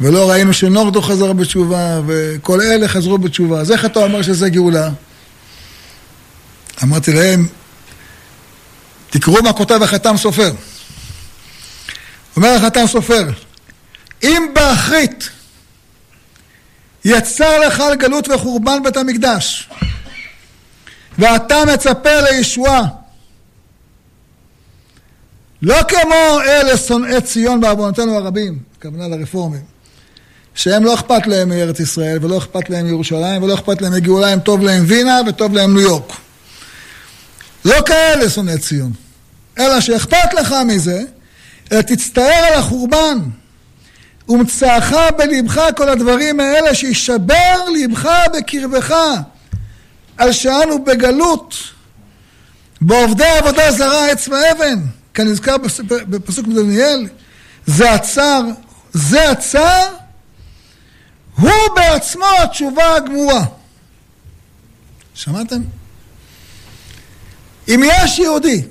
[0.00, 3.60] ולא ראינו שנורדו חזר בתשובה, וכל אלה חזרו בתשובה.
[3.60, 4.90] אז איך אתה אומר שזה גאולה?
[6.82, 7.46] אמרתי להם,
[9.10, 10.52] תקראו מה כותב החתם סופר.
[12.36, 13.30] אומר החתם סופר,
[14.22, 15.28] אם באחרית
[17.04, 19.68] יצר לך על גלות וחורבן בית המקדש,
[21.18, 22.82] ואתה מצפה לישועה
[25.62, 29.62] לא כמו אלה שונאי ציון בעוונותינו הרבים, הכוונה לרפורמים,
[30.54, 34.40] שהם לא אכפת להם מארץ ישראל ולא אכפת להם מירושלים ולא אכפת להם מגאולה, הם
[34.40, 36.12] טוב להם וינה וטוב להם ניו יורק.
[37.64, 38.92] לא כאלה שונאי ציון,
[39.58, 41.02] אלא שאכפת לך מזה,
[41.72, 43.18] אלא תצטער על החורבן.
[44.28, 48.94] ומצאך בלבך כל הדברים האלה, שישבר לבך בקרבך,
[50.16, 51.54] על שאנו בגלות,
[52.80, 54.78] בעובדי עבודה זרה עץ ואבן,
[55.14, 57.08] כנזכר בפסוק מדניאל,
[57.66, 58.40] זה הצר,
[58.92, 59.86] זה הצר,
[61.36, 63.44] הוא בעצמו התשובה הגמורה.
[65.14, 65.60] שמעתם?
[67.68, 68.62] אם יש יהודי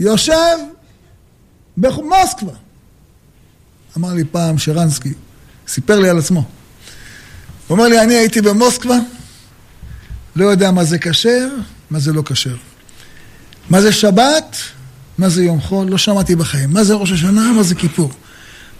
[0.00, 0.56] יושב
[1.76, 2.52] במוסקבה,
[3.96, 5.12] אמר לי פעם שרנסקי,
[5.68, 6.40] סיפר לי על עצמו.
[6.40, 8.96] הוא אומר לי, אני הייתי במוסקבה,
[10.36, 11.48] לא יודע מה זה כשר,
[11.90, 12.56] מה זה לא כשר.
[13.70, 14.56] מה זה שבת,
[15.18, 16.72] מה זה יום חול, לא שמעתי בחיים.
[16.72, 18.10] מה זה ראש השנה, מה זה כיפור.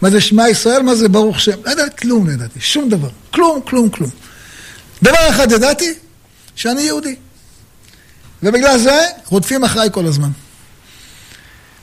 [0.01, 1.57] מה זה שמע ישראל, מה זה ברוך שם.
[1.65, 3.09] לא ידעתי כלום, לא ידעתי, שום דבר.
[3.31, 4.09] כלום, כלום, כלום.
[5.03, 5.93] דבר אחד ידעתי,
[6.55, 7.15] שאני יהודי.
[8.45, 10.29] ובגלל זה רודפים אחריי כל הזמן.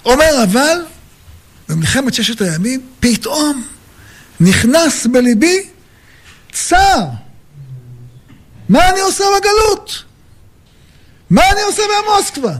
[0.04, 0.84] אומר, אבל
[1.68, 3.66] במלחמת ששת הימים, פתאום
[4.40, 5.68] נכנס בליבי
[6.52, 7.06] צער.
[8.68, 10.04] מה אני עושה בגלות?
[11.30, 12.54] מה אני עושה במוסקבה?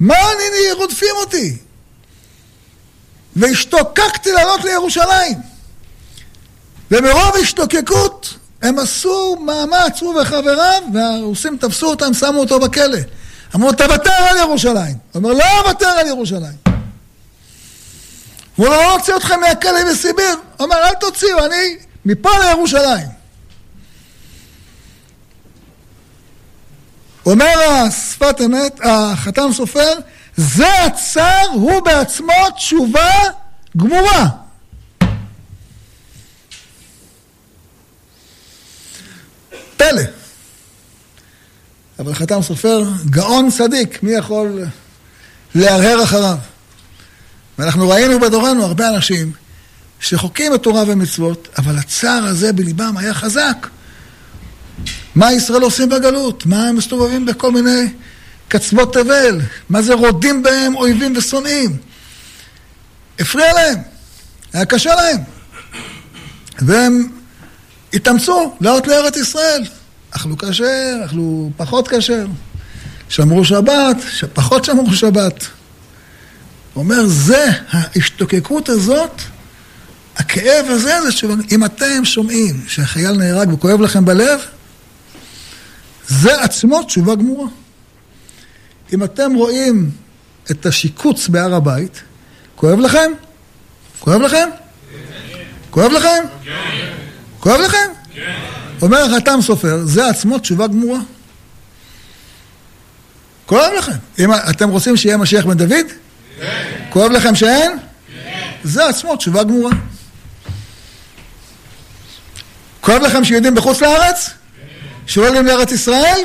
[0.00, 1.56] מה אני, רודפים אותי?
[3.36, 5.38] והשתוקקתי לעלות לירושלים.
[6.90, 12.98] ומרוב השתוקקות הם עשו מאמץ, הוא וחבריו, והרוסים תפסו אותם, שמו אותו בכלא.
[13.54, 14.96] אמרו, תוותר על ירושלים.
[15.12, 16.56] הוא אומר, לא אוותר על ירושלים.
[18.56, 20.34] הוא לא רוצה אתכם מהכלא בסיביר.
[20.56, 23.18] הוא אומר, אל תוציאו, אני מפה לירושלים.
[27.26, 29.92] אומר השפת אמת, החתם סופר,
[30.36, 33.10] זה הצר הוא בעצמו תשובה
[33.76, 34.28] גמורה.
[39.78, 40.02] פלא.
[41.98, 44.62] אבל חתם סופר, גאון צדיק, מי יכול
[45.54, 46.36] להרהר אחריו?
[47.58, 49.32] ואנחנו ראינו בדורנו הרבה אנשים
[50.00, 53.66] שחוקים את תורה ומצוות, אבל הצער הזה בליבם היה חזק.
[55.14, 56.46] מה ישראל עושים בגלות?
[56.46, 57.92] מה הם מסתובבים בכל מיני
[58.48, 59.40] קצוות תבל?
[59.68, 61.76] מה זה רודים בהם אויבים ושונאים?
[63.18, 63.78] הפריע להם,
[64.52, 65.20] היה קשה להם.
[66.58, 67.17] והם
[67.92, 69.64] התאמצו לעלות לארץ ישראל.
[70.10, 72.26] אכלו כשר, אכלו פחות כשר,
[73.08, 73.96] שמרו שבת,
[74.32, 75.46] פחות שמרו שבת.
[76.74, 79.22] הוא אומר, זה, ההשתוקקות הזאת,
[80.16, 84.40] הכאב הזה, זה שאם אתם שומעים שהחייל נהרג וכואב לכם בלב,
[86.08, 87.48] זה עצמו תשובה גמורה.
[88.92, 89.90] אם אתם רואים
[90.50, 92.02] את השיקוץ בהר הבית,
[92.56, 93.12] כואב לכם?
[94.00, 94.48] כואב לכם?
[95.70, 96.24] כואב לכם?
[97.40, 97.90] כואב לכם?
[98.82, 100.98] אומר החתם סופר, זה עצמו תשובה גמורה.
[103.46, 103.92] כואב לכם.
[104.18, 105.86] אם אתם רוצים שיהיה משיח בן דוד?
[106.40, 106.86] כן.
[106.90, 107.72] כואב לכם שאין?
[107.72, 108.50] כן.
[108.64, 109.70] זה עצמו תשובה גמורה.
[112.80, 114.28] כואב לכם שיהודים בחוץ לארץ?
[114.28, 114.66] כן.
[115.06, 116.20] שלא עולים לארץ ישראל?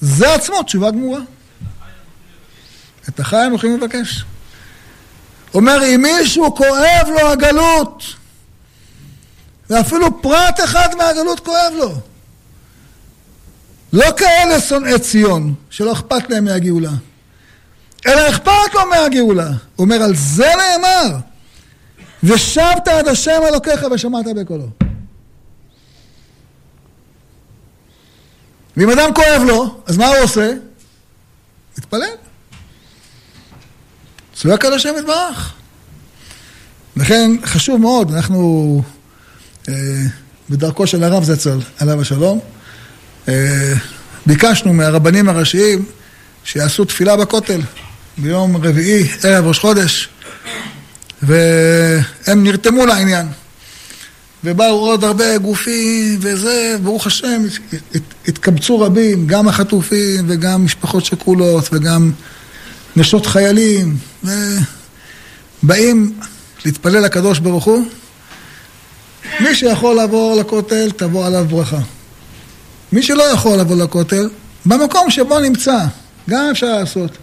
[0.00, 1.20] זה עצמו תשובה גמורה.
[3.08, 4.24] את החיים הולכים לבקש.
[5.54, 8.04] אומר, אם מישהו כואב לו הגלות,
[9.70, 11.94] ואפילו פרט אחד מהגלות כואב לו,
[13.92, 16.90] לא כאלה שונאי ציון, שלא אכפת להם מהגאולה.
[18.06, 19.48] אלא אכפת לו מהגאולה.
[19.48, 21.16] הוא אומר, על זה נאמר,
[22.22, 24.68] ושבת עד השם אלוקיך ושמעת בקולו.
[28.76, 30.52] ואם אדם כואב לו, אז מה הוא עושה?
[31.78, 32.14] מתפלל.
[34.34, 35.54] צועק על השם יתברך.
[36.96, 38.82] לכן חשוב מאוד, אנחנו
[40.50, 42.40] בדרכו של הרב זצ"ל, עליו השלום,
[43.28, 43.72] אה,
[44.26, 45.84] ביקשנו מהרבנים הראשיים
[46.44, 47.60] שיעשו תפילה בכותל.
[48.18, 50.08] ביום רביעי, ערב ראש חודש,
[51.22, 53.26] והם נרתמו לעניין.
[54.44, 57.42] ובאו עוד הרבה גופים וזה, ברוך השם,
[58.28, 62.12] התקבצו רבים, גם החטופים וגם משפחות שכולות וגם
[62.96, 63.96] נשות חיילים,
[65.62, 66.12] ובאים
[66.64, 67.84] להתפלל לקדוש ברוך הוא.
[69.40, 71.78] מי שיכול לעבור לכותל, תבוא עליו ברכה.
[72.92, 74.30] מי שלא יכול לבוא לכותל,
[74.66, 75.78] במקום שבו נמצא,
[76.30, 77.18] גם אפשר לעשות.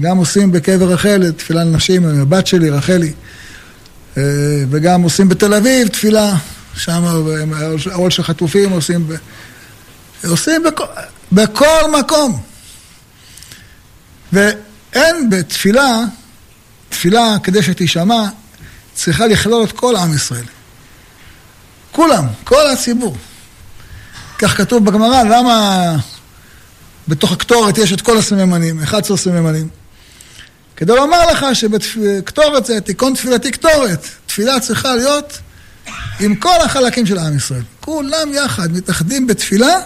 [0.00, 3.12] גם עושים בקבר רחל תפילה לנשים, עם הבת שלי, רחלי.
[4.16, 4.22] אה,
[4.70, 6.36] וגם עושים בתל אביב תפילה,
[6.76, 9.14] שם האוהל של חטופים עושים, ב...
[10.28, 10.84] עושים בכל,
[11.32, 12.40] בכל מקום.
[14.92, 16.00] אין בתפילה,
[16.88, 18.24] תפילה כדי שתישמע,
[18.94, 20.44] צריכה לכלול את כל עם ישראל.
[21.94, 23.16] כולם, כל הציבור.
[24.38, 25.96] כך כתוב בגמרא, למה
[27.08, 29.68] בתוך הקטורת יש את כל הסממנים, 11 סממנים?
[30.76, 34.06] כדי לומר לך שבקטורת זה תיקון תפילתי קטורת.
[34.26, 35.38] תפילה צריכה להיות
[36.20, 37.62] עם כל החלקים של עם ישראל.
[37.80, 39.78] כולם יחד מתאחדים בתפילה,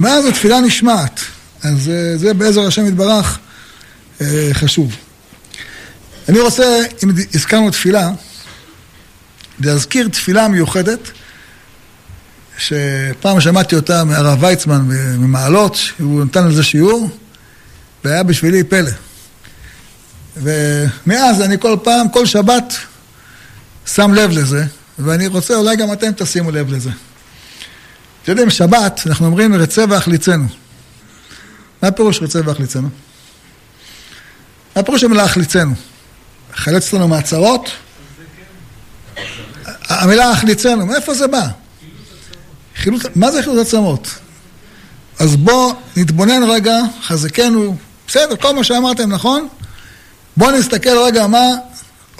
[0.00, 1.20] ואז התפילה נשמעת.
[1.62, 3.38] אז אה, זה בעזר השם יתברך
[4.20, 4.96] אה, חשוב.
[6.28, 8.10] אני רוצה, אם הזכרנו תפילה,
[9.60, 11.10] להזכיר תפילה מיוחדת,
[12.58, 14.80] שפעם שמעתי אותה מהרב ויצמן
[15.18, 17.10] ממעלות, שהוא נתן על זה שיעור,
[18.04, 18.90] והיה בשבילי פלא.
[20.36, 22.74] ומאז אני כל פעם, כל שבת,
[23.86, 24.64] שם לב לזה,
[24.98, 26.90] ואני רוצה, אולי גם אתם תשימו לב לזה.
[28.22, 30.46] אתם יודעים, שבת, אנחנו אומרים רצה והחליצנו.
[31.82, 32.88] מה הפירוש רצה והחליצנו?
[34.76, 35.74] מה הפירוש המילה החליצנו?
[36.54, 37.70] חלץ לנו מהצרות?
[39.88, 41.46] המילה החליצנו, מאיפה זה בא?
[42.76, 44.08] חילוץ, מה זה חילוץ עצמות?
[45.18, 47.76] אז בואו נתבונן רגע, חזקנו,
[48.08, 49.48] בסדר, כל מה שאמרתם נכון?
[50.36, 51.46] בואו נסתכל רגע מה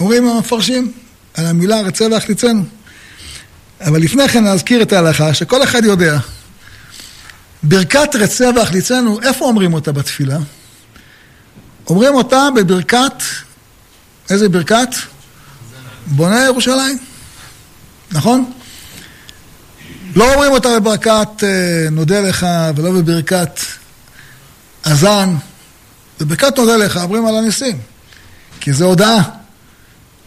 [0.01, 0.93] אומרים המפרשים
[1.35, 2.63] על המילה רצה והחליצנו.
[3.81, 6.19] אבל לפני כן נזכיר את ההלכה שכל אחד יודע.
[7.63, 10.39] ברכת רצה והחליצנו, איפה אומרים אותה בתפילה?
[11.89, 13.23] אומרים אותה בברכת,
[14.31, 14.89] איזה ברכת?
[16.07, 16.99] בונה ירושלים,
[18.13, 18.53] נכון?
[20.17, 23.61] לא אומרים אותה בברכת אה, נודה לך ולא בברכת
[24.85, 25.35] אזן.
[26.21, 27.79] בברכת נודה לך אומרים על הניסים,
[28.61, 29.23] כי זה הודעה.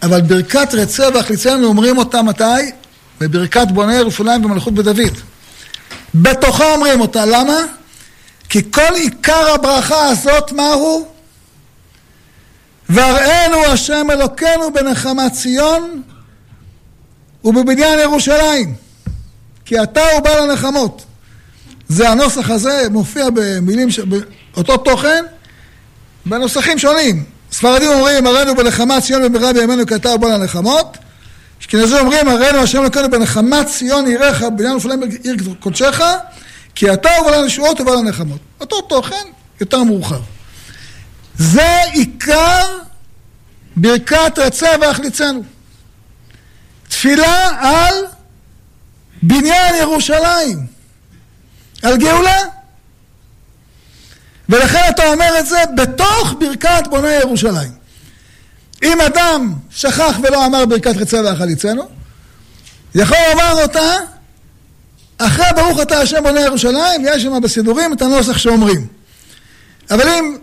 [0.03, 2.43] אבל ברכת רצה והחליצנו אומרים אותה מתי?
[3.19, 5.17] בברכת בונה ירושלים במלכות בדוד.
[6.15, 7.57] בתוכה אומרים אותה, למה?
[8.49, 11.07] כי כל עיקר הברכה הזאת, מהו?
[12.89, 16.01] והראינו השם אלוקינו בנחמת ציון
[17.43, 18.73] ובבניין ירושלים.
[19.65, 21.05] כי אתה הוא בעל הנחמות.
[21.89, 23.87] זה הנוסח הזה, מופיע במילים,
[24.53, 25.25] באותו תוכן,
[26.25, 27.23] בנוסחים שונים.
[27.51, 30.97] ספרדים אומרים, הראינו בנחמת ציון ובמהרה בימינו כי אתה הוא בעל הנחמות.
[31.61, 36.01] אשכנזים אומרים, הראינו השם אלוקינו בנחמת ציון עירך, בניין ירושלים עיר קודשך,
[36.75, 38.39] כי אתה הוא בעל הנשואות ובעל הנחמות.
[38.61, 39.25] אותו תוכן,
[39.59, 40.19] יותר מאוחר.
[41.37, 42.65] זה עיקר
[43.75, 45.43] ברכת רצה והחליצנו.
[46.91, 47.95] תפילה על
[49.21, 50.67] בניין ירושלים,
[51.83, 52.41] על גאולה.
[54.49, 57.71] ולכן אתה אומר את זה בתוך ברכת בוני ירושלים.
[58.83, 61.89] אם אדם שכח ולא אמר ברכת רצה והחליצנו,
[62.95, 63.97] יכול לומר אותה
[65.17, 68.87] אחרי ברוך אתה השם בוני ירושלים, יש שם בסידורים את הנוסח שאומרים.
[69.91, 70.37] אבל אם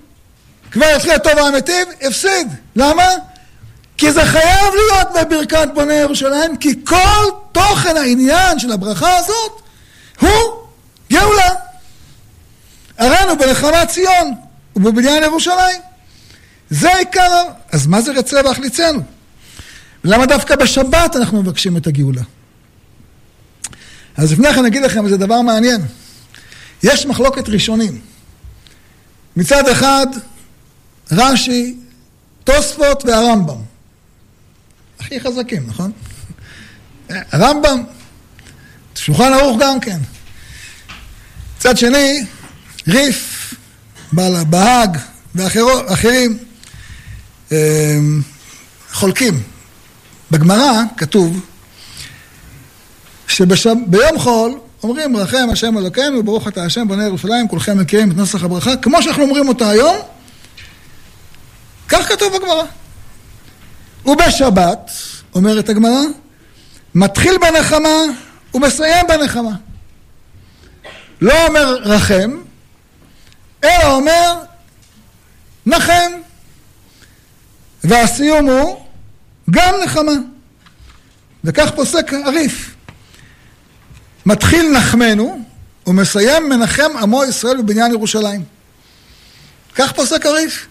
[0.70, 2.48] כבר התחיל הטוב האמיתיו, הפסיד.
[2.76, 3.04] למה?
[3.98, 9.62] כי זה חייב להיות בברכת בוני ירושלים, כי כל תוכן העניין של הברכה הזאת
[10.20, 10.30] הוא
[11.12, 11.54] גאולה.
[12.98, 14.34] הראינו בנחמת ציון
[14.76, 15.80] ובבניין ירושלים.
[16.70, 19.02] זה העיקר, אז מה זה רצה והחליצנו?
[20.04, 22.22] למה דווקא בשבת אנחנו מבקשים את הגאולה?
[24.16, 25.80] אז לפני כן אגיד לכם איזה דבר מעניין.
[26.82, 28.00] יש מחלוקת ראשונים.
[29.36, 30.06] מצד אחד,
[31.12, 31.76] רש"י,
[32.44, 33.77] תוספות והרמב"ם.
[35.08, 35.92] הכי חזקים, נכון?
[37.08, 37.82] הרמב"ם,
[38.94, 39.98] שולחן ערוך גם כן.
[41.56, 42.24] מצד שני,
[42.88, 43.54] ריף,
[44.12, 44.98] בעל הבהג
[45.34, 46.38] ואחרים
[47.52, 47.56] אמ,
[48.92, 49.42] חולקים.
[50.30, 51.46] בגמרא כתוב
[53.26, 58.44] שביום חול אומרים רחם השם אלוקינו ברוך אתה השם בונה ירושלים כולכם מכירים את נוסח
[58.44, 59.96] הברכה כמו שאנחנו אומרים אותה היום
[61.88, 62.64] כך כתוב בגמרא
[64.08, 64.90] ובשבת
[65.34, 66.00] אומרת הגמרא
[66.94, 67.98] מתחיל בנחמה
[68.54, 69.50] ומסיים בנחמה
[71.20, 72.30] לא אומר רחם
[73.64, 74.34] אלא אומר
[75.66, 76.12] נחם
[77.84, 78.84] והסיום הוא
[79.50, 80.12] גם נחמה.
[81.44, 82.74] וכך פוסק הריף.
[84.26, 85.40] מתחיל נחמנו
[85.86, 88.44] ומסיים מנחם עמו ישראל בבניין ירושלים.
[89.74, 90.66] כך פוסק הריף.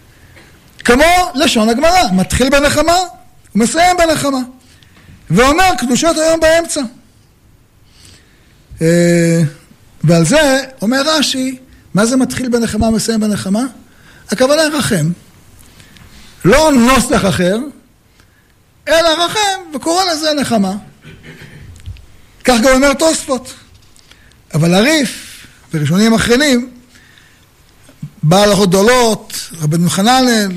[0.84, 2.98] כמו לשון הגמרא, מתחיל בנחמה
[3.54, 4.40] ומסיים בנחמה.
[5.30, 6.80] ואומר קדושת היום באמצע.
[8.82, 9.40] אה,
[10.04, 11.58] ועל זה אומר רש"י,
[11.94, 13.62] מה זה מתחיל בנחמה ומסיים בנחמה?
[14.30, 15.10] הכוונה רחם.
[16.44, 17.58] לא נוסח אחר,
[18.88, 20.74] אלא רחם, וקורא לזה נחמה.
[22.44, 23.54] כך גם אומר תוספות.
[24.54, 26.70] אבל הריף וראשונים אחרים
[28.22, 30.52] בעל הגדולות, רבן חננאל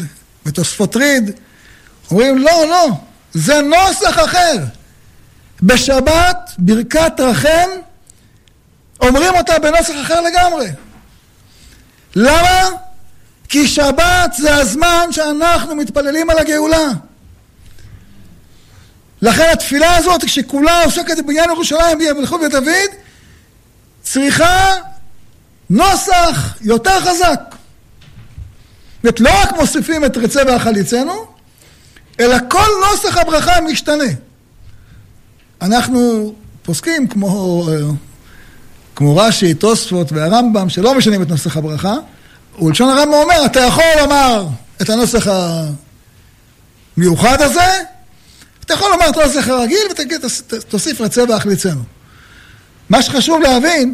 [0.46, 1.32] ותוספות ריד,
[2.12, 2.88] אומרים לא, לא,
[3.34, 4.54] זה נוסח אחר.
[5.64, 7.70] בשבת ברכת רחם
[9.02, 10.68] אומרים אותה בנוסח אחר לגמרי.
[12.16, 12.70] למה?
[13.50, 16.88] כי שבת זה הזמן שאנחנו מתפללים על הגאולה.
[19.22, 22.92] לכן התפילה הזאת, כשכולה עוסקת בבניין ירושלים במלכות בית דוד,
[24.02, 24.76] צריכה
[25.70, 27.42] נוסח יותר חזק.
[27.50, 31.31] זאת אומרת, לא רק מוסיפים את רצה והחליצנו,
[32.20, 34.04] אלא כל נוסח הברכה משתנה.
[35.62, 37.70] אנחנו פוסקים כמו,
[38.96, 41.96] כמו רש"י, תוספות והרמב"ם, שלא משנים את נוסח הברכה,
[42.62, 44.48] ולשון הרמב"ם אומר, אתה יכול לומר
[44.82, 45.28] את הנוסח
[46.98, 47.84] המיוחד הזה,
[48.66, 49.88] אתה יכול לומר את הנוסח הרגיל
[50.52, 51.82] ותוסיף רצה והחליצנו.
[52.90, 53.94] מה שחשוב להבין,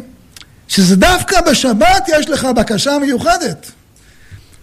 [0.68, 3.70] שזה דווקא בשבת יש לך בקשה מיוחדת.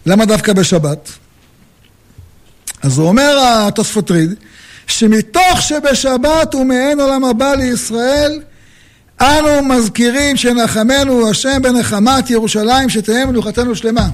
[0.06, 1.10] למה דווקא בשבת?
[2.86, 4.34] אז הוא אומר התוספות ריד,
[4.88, 8.42] שמתוך שבשבת ומעין עולם הבא לישראל,
[9.22, 14.08] אנו מזכירים שנחמנו השם בנחמת ירושלים, שתהיה מנוחתנו שלמה.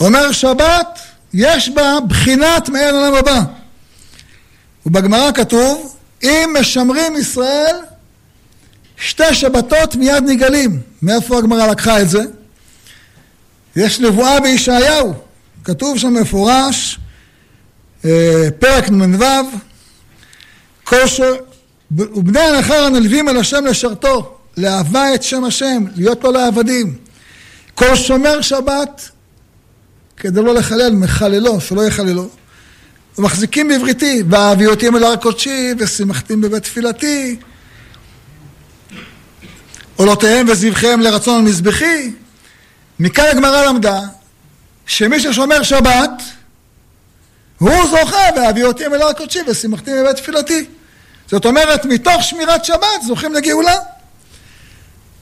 [0.00, 0.98] אומר שבת,
[1.34, 3.40] יש בה בחינת מעין עולם הבא.
[4.86, 7.76] ובגמרא כתוב, אם משמרים ישראל,
[8.96, 10.80] שתי שבתות מיד נגאלים.
[11.02, 12.22] מאיפה הגמרא לקחה את זה?
[13.78, 15.14] יש נבואה בישעיהו,
[15.64, 16.98] כתוב שם מפורש,
[18.04, 19.24] אה, פרק נ"ו,
[21.90, 26.94] ובני הנכר הנלווים אל השם לשרתו, לאהבה את שם השם, להיות לו לעבדים.
[27.74, 29.08] כל שומר שבת,
[30.16, 32.28] כדי לא לחלל, מחללו, שלא יחללו.
[33.18, 37.36] ומחזיקים בבריתי, ואהבי אותי אל הר קודשי, ושימחתים בבית תפילתי.
[39.96, 42.12] עולותיהם וזבחיהם לרצון על מזבחי.
[43.00, 44.00] מכאן הגמרא למדה
[44.86, 46.22] שמי ששומר שבת,
[47.58, 50.66] הוא זוכה ואביא אותי אל הר קודשי ושימחתי בבית תפילתי.
[51.30, 53.76] זאת אומרת, מתוך שמירת שבת זוכים לגאולה.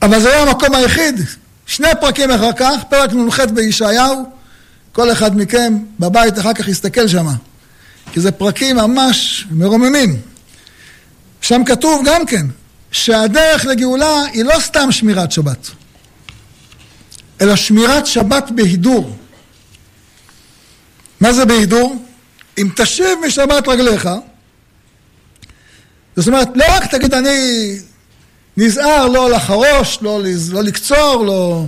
[0.03, 1.21] אבל זה לא המקום היחיד.
[1.67, 4.31] שני פרקים אחר כך, פרק נ"ח בישעיהו,
[4.93, 7.33] כל אחד מכם בבית אחר כך יסתכל שמה.
[8.13, 10.21] כי זה פרקים ממש מרוממים.
[11.41, 12.47] שם כתוב גם כן,
[12.93, 15.71] שהדרך לגאולה היא לא סתם שמירת שבת,
[17.41, 19.17] אלא שמירת שבת בהידור.
[21.21, 21.97] מה זה בהידור?
[22.59, 24.09] אם תשיב משבת רגליך,
[26.17, 27.79] זאת אומרת, לא רק תגיד אני
[28.57, 30.21] נזהר לא לחרוש, לא,
[30.53, 31.65] לא לקצור, לא,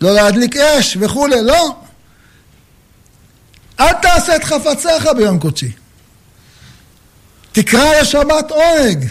[0.00, 1.76] לא להדליק אש וכולי, לא.
[3.80, 5.72] אל תעשה את חפציך ביום קודשי.
[7.52, 9.04] תקרא לשבת עונג.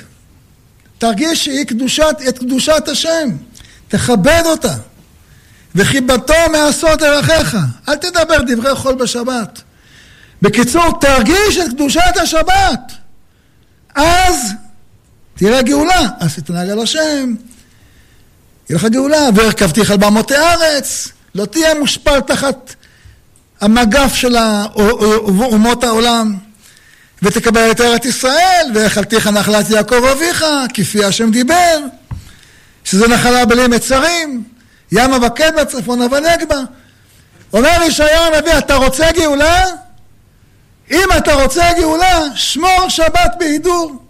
[0.98, 3.30] תרגיש שהיא קדושת, את קדושת השם.
[3.88, 4.76] תכבד אותה.
[5.76, 7.58] וחיבתו מעשות דרכיך.
[7.90, 9.62] אל תדבר דברי חול בשבת.
[10.42, 12.92] בקיצור, תרגיש את קדושת השבת.
[13.96, 14.52] אז
[15.36, 16.02] תראה גאולה.
[16.20, 17.36] אז תתנהג על השם.
[18.66, 19.30] תהיה לך גאולה.
[19.36, 21.08] והרכבתיך על במותי ארץ.
[21.36, 22.76] לא תהיה מושפל תחת
[23.62, 24.36] המגף של
[25.40, 26.38] אומות העולם.
[27.22, 31.78] ותקבל את ארץ ישראל, ויכלתיך נחלת יעקב אביך, כפי השם דיבר,
[32.84, 34.44] שזה נחלה בלי מצרים,
[34.92, 36.60] ימה וקדמה, צפונה ונגבה.
[37.54, 39.66] אומר ישעיהו הנביא, אתה רוצה גאולה?
[40.92, 44.04] אם אתה רוצה גאולה, שמור שבת בהידור.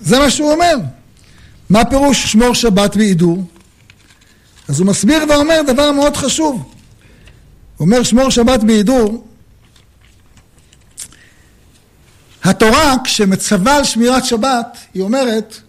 [0.00, 0.74] זה מה שהוא אומר.
[1.70, 3.44] מה פירוש שמור שבת בהידור?
[4.68, 6.74] אז הוא מסביר ואומר דבר מאוד חשוב.
[7.76, 9.24] הוא אומר שמור שבת בהידור,
[12.44, 15.60] התורה, כשמצווה על שמירת שבת, היא אומרת,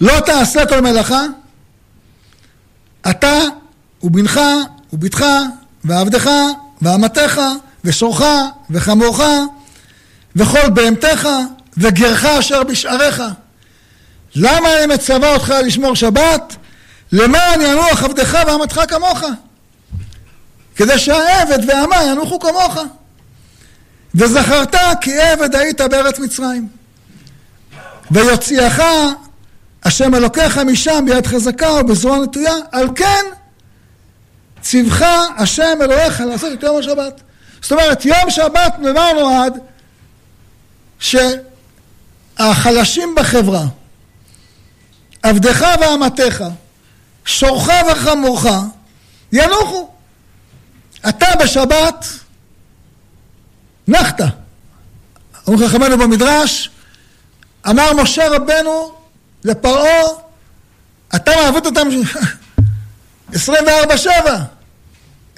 [0.00, 1.22] לא תעשה כל מלאכה,
[3.10, 3.38] אתה
[4.02, 4.40] ובנך
[4.92, 5.24] ובתך
[5.84, 6.30] ועבדך
[6.82, 7.40] ואמתך
[7.84, 8.22] ושורך
[8.70, 9.20] וחמורך
[10.36, 11.28] וכל בהמתך
[11.76, 13.22] וגרך אשר בשעריך.
[14.34, 16.56] למה אני מצווה אותך לשמור שבת?
[17.12, 19.24] למען ינוח עבדך ואמתך כמוך.
[20.76, 22.78] כדי שהעבד והאמה ינוחו כמוך.
[24.14, 26.68] וזכרת כי עבד היית בארץ מצרים.
[28.10, 28.82] ויוציאך
[29.84, 33.24] השם אלוקיך משם ביד חזקה ובזרוע נטויה, על כן
[34.62, 35.02] ציווך
[35.38, 37.20] השם אלוהיך לעשות את יום השבת.
[37.62, 39.58] זאת אומרת, יום שבת למה נועד?
[42.38, 43.64] שהחלשים בחברה,
[45.22, 46.44] עבדך ואמתך,
[47.24, 48.46] שורך וחמורך,
[49.32, 49.88] ינוחו.
[51.08, 52.06] אתה בשבת
[53.88, 54.20] נחת.
[55.46, 56.70] אומרים חכמינו במדרש,
[57.68, 58.99] אמר משה רבנו
[59.44, 60.02] לפרעה,
[61.14, 61.88] אתה מעבוד אותם
[63.32, 63.36] 24-7,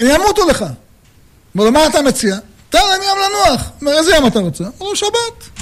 [0.01, 0.65] הם ימותו לך.
[1.57, 2.37] אמר לו, מה אתה מציע?
[2.71, 3.71] תן להם יום לנוח.
[3.81, 4.65] אומר, איזה יום אתה רוצה?
[4.65, 5.61] אמר לו, שבת.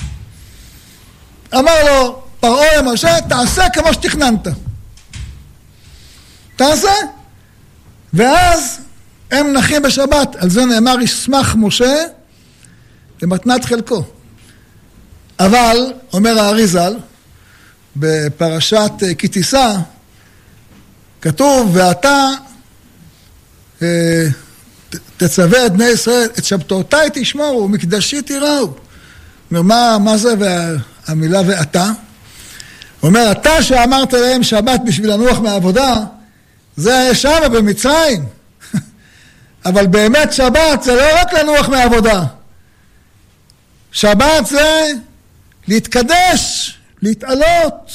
[1.55, 4.49] אמר לו, פרעה למשה, תעשה כמו שתכננת.
[6.57, 6.93] תעשה.
[8.12, 8.80] ואז
[9.30, 10.36] הם נחים בשבת.
[10.36, 12.05] על זה נאמר, ישמח משה
[13.22, 14.05] למתנת חלקו.
[15.41, 16.97] אבל, אומר הארי ז"ל,
[17.97, 19.76] בפרשת אה, כי תישא,
[21.20, 22.30] כתוב, ואתה
[23.82, 24.26] אה,
[25.16, 28.74] תצווה את בני ישראל, את שבתותיי תשמורו, מקדשי תיראו.
[29.51, 30.34] אומר, מה, מה זה
[31.07, 31.84] המילה ואתה?
[33.01, 35.95] הוא אומר, אתה שאמרת להם שבת בשביל לנוח מהעבודה,
[36.76, 38.24] זה היה שם במצרים.
[39.66, 42.24] אבל באמת שבת זה לא רק לנוח מהעבודה.
[43.93, 44.93] שבת זה
[45.68, 47.92] להתקדש, להתעלות,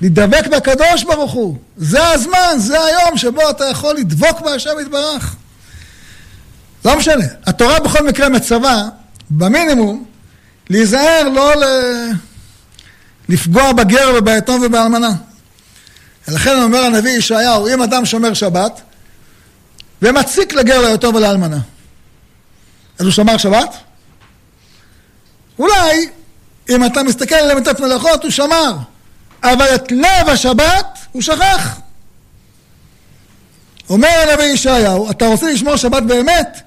[0.00, 1.58] להידבק בקדוש ברוך הוא.
[1.76, 5.36] זה הזמן, זה היום שבו אתה יכול לדבוק בהשם יתברך.
[6.84, 7.24] לא משנה.
[7.46, 8.82] התורה בכל מקרה מצווה,
[9.30, 10.04] במינימום,
[10.70, 11.64] להיזהר לא ל...
[13.28, 15.10] לפגוע בגר וביתום ובאלמנה.
[16.28, 18.80] ולכן אומר הנביא ישעיהו, אם אדם שומר שבת
[20.02, 21.58] ומציק לגר ליתום ולאלמנה,
[22.98, 23.76] אז הוא שמר שבת?
[25.58, 26.08] אולי,
[26.68, 28.76] אם אתה מסתכל על למיטת מלאכות, הוא שמר.
[29.42, 31.80] אבל את לב השבת הוא שכח.
[33.90, 36.60] אומר הנביא ישעיהו, אתה רוצה לשמור שבת באמת?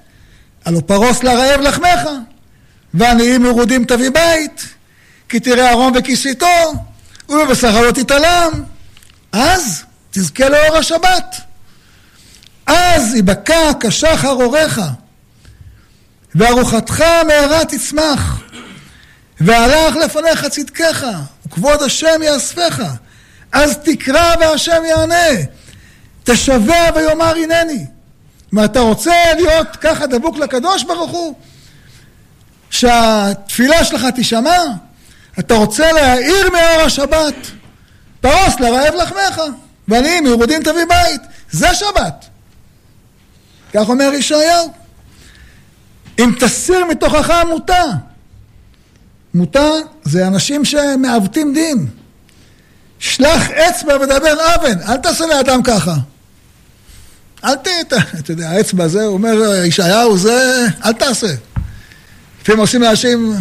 [0.64, 2.00] הלא פרוס לרעב לחמך,
[2.94, 4.66] ועניים מרודים תביא בית,
[5.28, 6.74] כי תראה ארון וכיסיתו,
[7.28, 8.50] ובבשרך לא תתעלם.
[9.32, 11.36] אז תזכה לאור השבת.
[12.66, 14.78] אז יבקע כשחר אורך,
[16.34, 18.40] וארוחתך מהרה תצמח,
[19.40, 21.06] והלך לפניך צדקך,
[21.46, 22.82] וכבוד השם יאספך.
[23.52, 25.44] אז תקרא והשם יענה,
[26.24, 27.86] תשבע ויאמר הנני.
[28.52, 31.34] מה אתה רוצה להיות ככה דבוק לקדוש ברוך הוא?
[32.70, 34.62] שהתפילה שלך תישמע?
[35.38, 37.34] אתה רוצה להאיר מאור השבת?
[38.20, 39.40] פרוס לרעב לחמך,
[39.88, 41.20] ועניים ירודים תביא בית.
[41.50, 42.26] זה שבת.
[43.74, 44.72] כך אומר ישעיהו.
[46.18, 47.84] אם תסיר מתוכך מותה.
[49.34, 49.68] מותה
[50.04, 51.86] זה אנשים שמעוותים דין.
[52.98, 55.94] שלח אצבע ודבר אבן, אל תעשה לאדם ככה.
[57.44, 57.68] אל ת...
[58.18, 61.34] אתה יודע, האצבע הזה, הוא אומר ישעיהו, זה, אל תעשה.
[62.42, 63.34] לפעמים עושים לאנשים,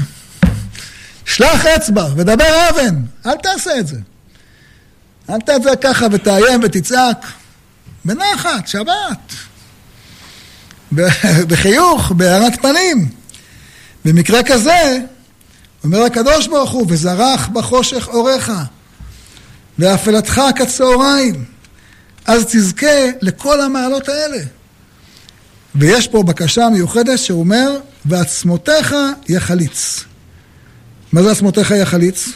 [1.26, 3.98] שלח אצבע ודבר אבן, אל תעשה את זה.
[5.30, 7.26] אל תעשה ככה ותאיים ותצעק.
[8.06, 9.34] בנחת, שבת.
[11.48, 13.10] בחיוך, בהערת פנים.
[14.06, 15.00] במקרה כזה,
[15.84, 18.52] אומר הקדוש ברוך הוא, וזרח בחושך אורך,
[19.80, 21.46] ואפלתך כצהריים,
[22.26, 24.44] אז תזכה לכל המעלות האלה.
[25.76, 28.96] ויש פה בקשה מיוחדת שאומר, ועצמותיך
[29.30, 30.04] יחליץ.
[31.12, 32.30] מה זה עצמותיך יחליץ?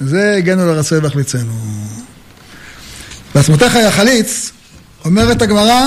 [0.00, 1.52] זה הגענו לרצוי והחליצנו.
[3.34, 4.50] ועצמותיך יחליץ,
[5.04, 5.82] אומרת הגמרא,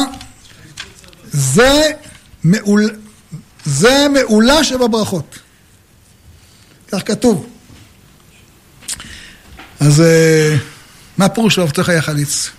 [1.32, 1.92] זה,
[2.44, 2.90] מעול,
[3.66, 5.40] זה מעולה שבברכות.
[6.92, 7.48] כך כתוב.
[9.80, 10.56] אז אה,
[11.18, 12.50] מה פירוש ואהבתך יחליץ?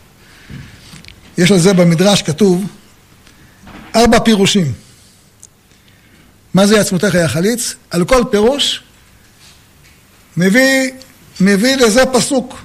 [1.39, 2.65] יש על זה במדרש כתוב
[3.97, 4.73] ארבע פירושים.
[6.55, 7.75] מה זה עצמותיך יחליץ?
[7.91, 8.83] על כל פירוש
[10.37, 10.91] מביא,
[11.41, 12.63] מביא לזה פסוק,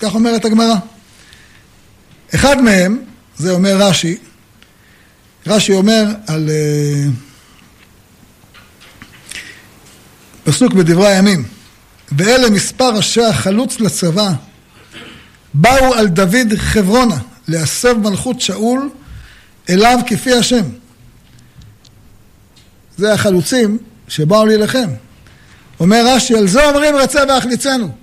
[0.00, 0.74] כך אומרת הגמרא.
[2.34, 3.02] אחד מהם,
[3.36, 4.16] זה אומר רש"י,
[5.46, 7.25] רש"י אומר על uh,
[10.46, 11.44] פסוק בדברי הימים,
[12.12, 14.32] ואלה מספר ראשי החלוץ לצבא,
[15.54, 17.18] באו על דוד חברונה
[17.48, 18.90] להסב מלכות שאול
[19.70, 20.64] אליו כפי השם.
[22.96, 23.78] זה החלוצים
[24.08, 24.88] שבאו להילחם.
[25.80, 27.94] אומר רש"י, על זה אומרים רצה והחליצנו.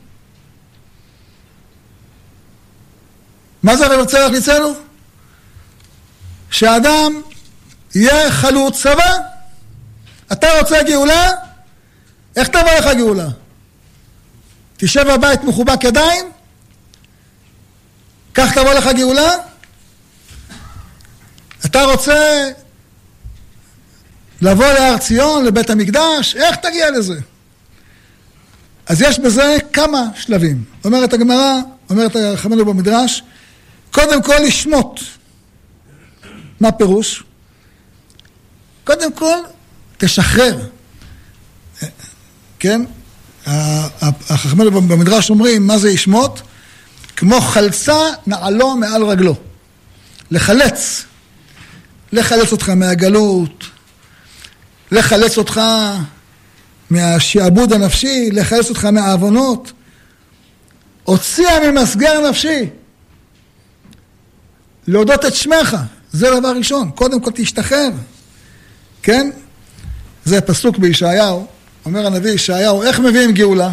[3.64, 4.74] מה זה רצה והחליצנו?
[6.52, 7.22] שאדם
[7.96, 9.18] יהיה חלוץ צבא.
[10.32, 11.30] אתה רוצה גאולה?
[12.36, 13.28] איך תבוא לך גאולה?
[14.78, 16.26] תשב בבית מחובק ידיים?
[18.34, 19.30] כך תבוא לך גאולה?
[21.66, 22.50] אתה רוצה
[24.42, 26.36] לבוא להר ציון, לבית המקדש?
[26.36, 27.20] איך תגיע לזה?
[28.86, 30.64] אז יש בזה כמה שלבים.
[30.86, 31.54] אומרת הגמרא,
[31.90, 33.24] אומרת חמנו במדרש,
[33.92, 35.00] קודם כל לשמוט.
[36.60, 37.24] מה פירוש?
[38.84, 39.38] קודם כל,
[39.98, 40.68] תשחרר.
[42.64, 42.82] כן?
[44.30, 46.40] החכמים במדרש אומרים, מה זה ישמוט?
[47.16, 47.98] כמו חלצה
[48.28, 49.36] נעלו מעל רגלו.
[50.32, 51.06] לחלץ.
[52.12, 53.64] לחלץ אותך מהגלות,
[54.92, 55.62] לחלץ אותך
[56.90, 59.72] מהשעבוד הנפשי, לחלץ אותך מהעוונות.
[61.04, 62.70] הוציאה ממסגר נפשי.
[64.88, 65.78] להודות את שמך,
[66.12, 66.92] זה דבר ראשון.
[66.96, 67.90] קודם כל תשתחרר,
[69.02, 69.30] כן?
[70.26, 71.48] זה פסוק בישעיהו,
[71.86, 73.70] אומר הנביא ישעיהו, איך מביאים גאולה?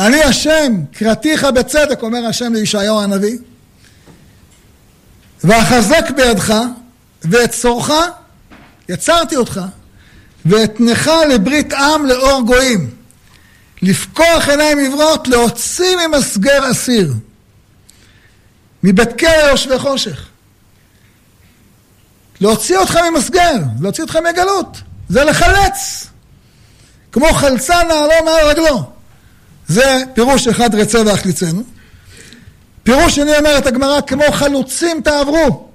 [0.00, 3.38] אני השם, קראתיך בצדק, אומר השם לישעיהו הנביא,
[5.44, 6.54] ואחזק בידך
[7.22, 7.90] ואת צורך,
[8.88, 9.60] יצרתי אותך,
[10.46, 12.90] ואתנך לברית עם לאור גויים,
[13.82, 17.12] לפקוח עיניים עברות, להוציא ממסגר אסיר,
[18.82, 20.28] מבית כלא יושבי חושך.
[22.40, 24.76] להוציא אותך ממסגר, להוציא אותך מגלות,
[25.08, 26.06] זה לחלץ.
[27.12, 28.82] כמו חלצה נעלו מעל רגלו.
[29.68, 31.62] זה פירוש אחד רצה והחליצנו.
[32.82, 35.68] פירוש שני אומרת הגמרא, כמו חלוצים תעברו.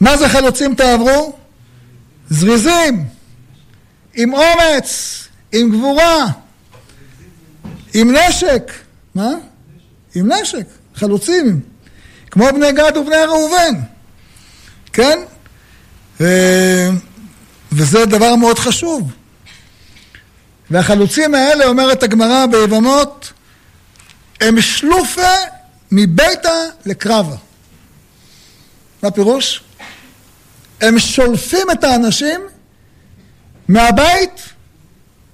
[0.00, 1.36] מה זה חלוצים תעברו?
[2.30, 3.04] זריזים,
[4.14, 5.18] עם אומץ,
[5.52, 6.26] עם גבורה,
[7.94, 8.72] עם נשק.
[9.14, 9.30] מה?
[10.14, 11.60] עם נשק, חלוצים.
[12.30, 13.74] כמו בני גד ובני ראובן.
[14.92, 15.18] כן?
[17.72, 19.12] וזה דבר מאוד חשוב.
[20.70, 23.32] והחלוצים האלה, אומרת הגמרא ביבמות,
[24.40, 25.32] הם שלופה
[25.92, 27.36] מביתה לקרבה.
[29.02, 29.62] מה פירוש?
[30.80, 32.40] הם שולפים את האנשים
[33.68, 34.40] מהבית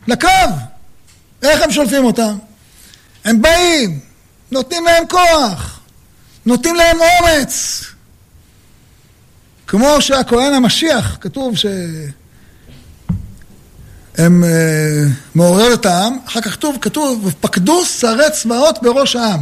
[0.09, 0.51] לקרב.
[1.43, 2.39] איך הם שולפים אותם?
[3.25, 4.01] הם באים,
[4.51, 5.81] נותנים להם כוח,
[6.47, 7.85] נותנים להם אומץ.
[9.67, 11.67] כמו שהכהן המשיח, כתוב ש...
[14.19, 15.05] הם אה,
[15.35, 19.41] מעורר את העם, אחר כך כתוב, כתוב, ופקדו שרי צבאות בראש העם.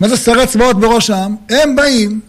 [0.00, 1.36] מה זה שרי צבאות בראש העם?
[1.48, 2.20] הם באים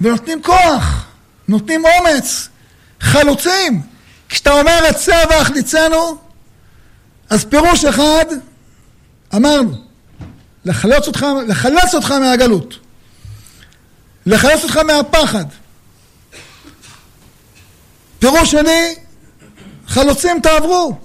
[0.00, 1.06] ונותנים כוח,
[1.48, 2.48] נותנים אומץ,
[3.00, 3.82] חלוצים.
[4.28, 6.18] כשאתה אומר את צא והחליצנו,
[7.30, 8.24] אז פירוש אחד,
[9.34, 9.72] אמרנו,
[10.64, 12.78] לחלץ אותך, לחלץ אותך מהגלות,
[14.26, 15.44] לחלץ אותך מהפחד.
[18.18, 18.94] פירוש שני,
[19.90, 20.98] חלוצים תעברו.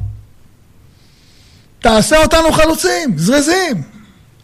[1.79, 3.83] תעשה אותנו חלוצים, זריזים,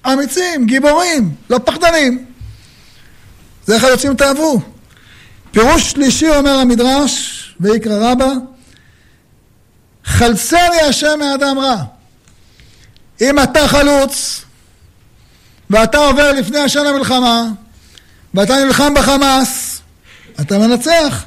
[0.06, 2.26] אמיצים, גיבורים, לא פחדנים.
[3.66, 4.62] זה חלוצים תעברו.
[5.52, 8.32] פירוש שלישי אומר המדרש, ויקרא רבה,
[10.06, 11.84] חלצני השם מאדם רע.
[13.22, 14.42] אם אתה חלוץ,
[15.70, 17.44] ואתה עובר לפני השם למלחמה,
[18.34, 19.82] ואתה נלחם בחמאס,
[20.42, 21.26] אתה מנצח.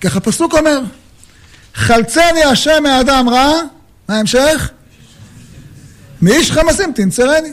[0.00, 0.80] כך הפסוק אומר.
[1.74, 3.52] חלצני השם מאדם רע,
[4.08, 4.70] מה ההמשך?
[6.22, 7.52] מאיש חמסים תנצרני.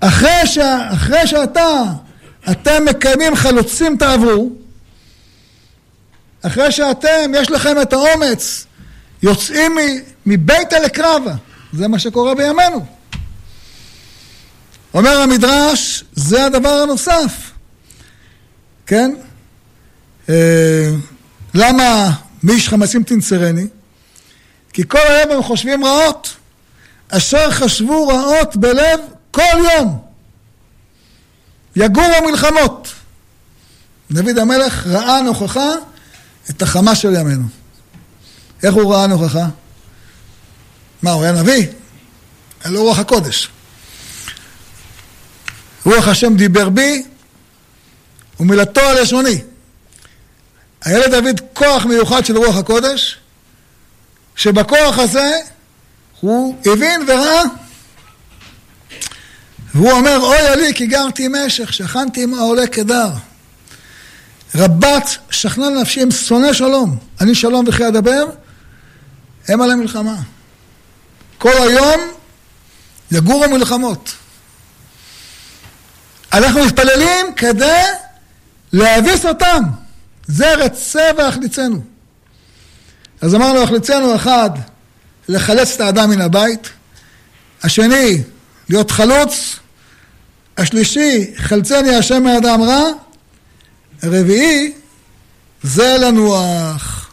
[0.00, 0.58] אחרי, ש...
[0.92, 1.82] אחרי שאתה,
[2.50, 4.50] אתם מקיימים חלוצים תעברו,
[6.42, 8.66] אחרי שאתם, יש לכם את האומץ,
[9.22, 9.76] יוצאים
[10.26, 11.34] מביתה לקרבה,
[11.72, 12.86] זה מה שקורה בימינו.
[14.94, 17.50] אומר המדרש, זה הדבר הנוסף,
[18.86, 19.14] כן?
[20.28, 20.90] אה,
[21.54, 22.10] למה
[22.42, 23.66] מאיש חמסים תנצרני?
[24.72, 26.36] כי כל היום הם חושבים רעות,
[27.08, 29.00] אשר חשבו רעות בלב
[29.30, 29.98] כל יום.
[31.76, 32.88] יגורו מלחמות.
[34.10, 35.70] דוד המלך ראה נוכחה
[36.50, 37.44] את החמה של ימינו.
[38.62, 39.48] איך הוא ראה נוכחה?
[41.02, 41.66] מה, הוא היה נביא?
[42.64, 43.48] היה לו רוח הקודש.
[45.84, 47.04] רוח השם דיבר בי
[48.40, 49.40] ומילתו על לשוני.
[50.84, 53.18] היה לדוד כוח מיוחד של רוח הקודש,
[54.36, 55.32] שבכוח הזה
[56.20, 57.42] הוא הבין וראה.
[59.74, 63.08] והוא אומר, אוי עלי כי גרתי משך, שכנתי עם העולה כדר.
[64.54, 66.98] רבת שכנה לנפשי הם שונא שלום.
[67.20, 68.24] אני שלום וכי אדבר,
[69.48, 70.16] הם על המלחמה.
[71.38, 72.00] כל היום
[73.10, 74.12] יגורו מלחמות.
[76.32, 77.82] אנחנו מתפללים כדי
[78.72, 79.62] להביס אותם.
[80.28, 81.82] זה רצה והחליצנו.
[83.20, 84.50] אז אמרנו, החליצנו אחד,
[85.28, 86.68] לחלץ את האדם מן הבית,
[87.62, 88.22] השני,
[88.68, 89.56] להיות חלוץ,
[90.56, 92.84] השלישי, חלצני השם מאדם רע,
[94.02, 94.72] הרביעי,
[95.62, 97.10] זה לנוח.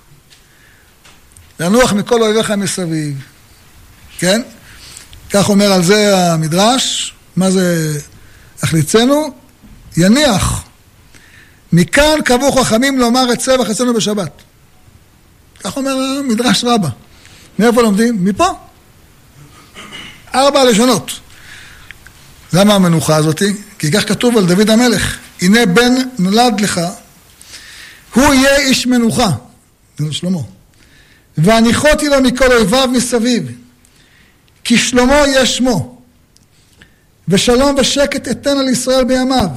[1.59, 3.21] לנוח מכל אויביך מסביב,
[4.17, 4.41] כן?
[5.29, 7.97] כך אומר על זה המדרש, מה זה
[8.63, 9.33] החליצנו?
[9.97, 10.64] יניח
[11.75, 14.31] מכאן קבעו חכמים לומר את צבח אצלנו בשבת.
[15.63, 16.89] כך אומר המדרש רבה.
[17.59, 18.25] מאיפה לומדים?
[18.25, 18.47] מפה.
[20.35, 21.11] ארבע לשונות.
[22.53, 23.53] למה המנוחה הזאתי?
[23.79, 26.81] כי כך כתוב על דוד המלך, הנה בן נולד לך,
[28.13, 29.29] הוא יהיה איש מנוחה,
[29.97, 30.39] זה שלמה.
[31.37, 33.51] והניחותי לו מכל אויביו מסביב,
[34.63, 36.01] כי שלמה יהיה שמו,
[37.27, 39.49] ושלום ושקט אתן על ישראל בימיו.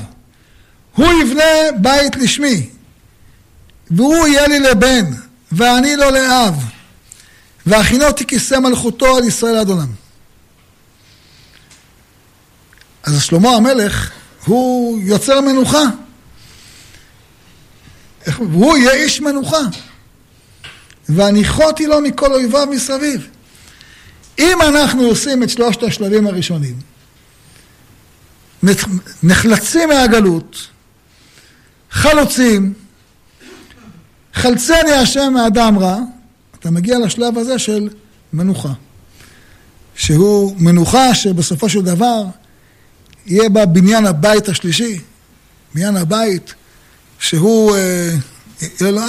[0.98, 2.68] הוא יבנה בית לשמי,
[3.90, 5.04] והוא יהיה לי לבן,
[5.52, 6.54] ואני לו לאב,
[7.66, 9.88] והכינותי כיסא מלכותו על ישראל עד עולם.
[13.02, 14.10] אז שלמה המלך,
[14.44, 15.82] הוא יוצר מנוחה.
[18.26, 19.62] והוא יהיה איש מנוחה.
[21.08, 23.28] והניחותי לו מכל אויביו מסביב.
[24.38, 26.76] אם אנחנו עושים את שלושת השלבים הראשונים,
[29.22, 30.66] נחלצים מהגלות,
[31.90, 32.72] חלוצים,
[34.34, 35.98] חלצני השם מאדם רע,
[36.58, 37.88] אתה מגיע לשלב הזה של
[38.32, 38.72] מנוחה.
[39.94, 42.24] שהוא מנוחה שבסופו של דבר
[43.26, 45.00] יהיה בה בניין הבית השלישי,
[45.74, 46.54] בניין הבית
[47.18, 48.14] שהוא אה,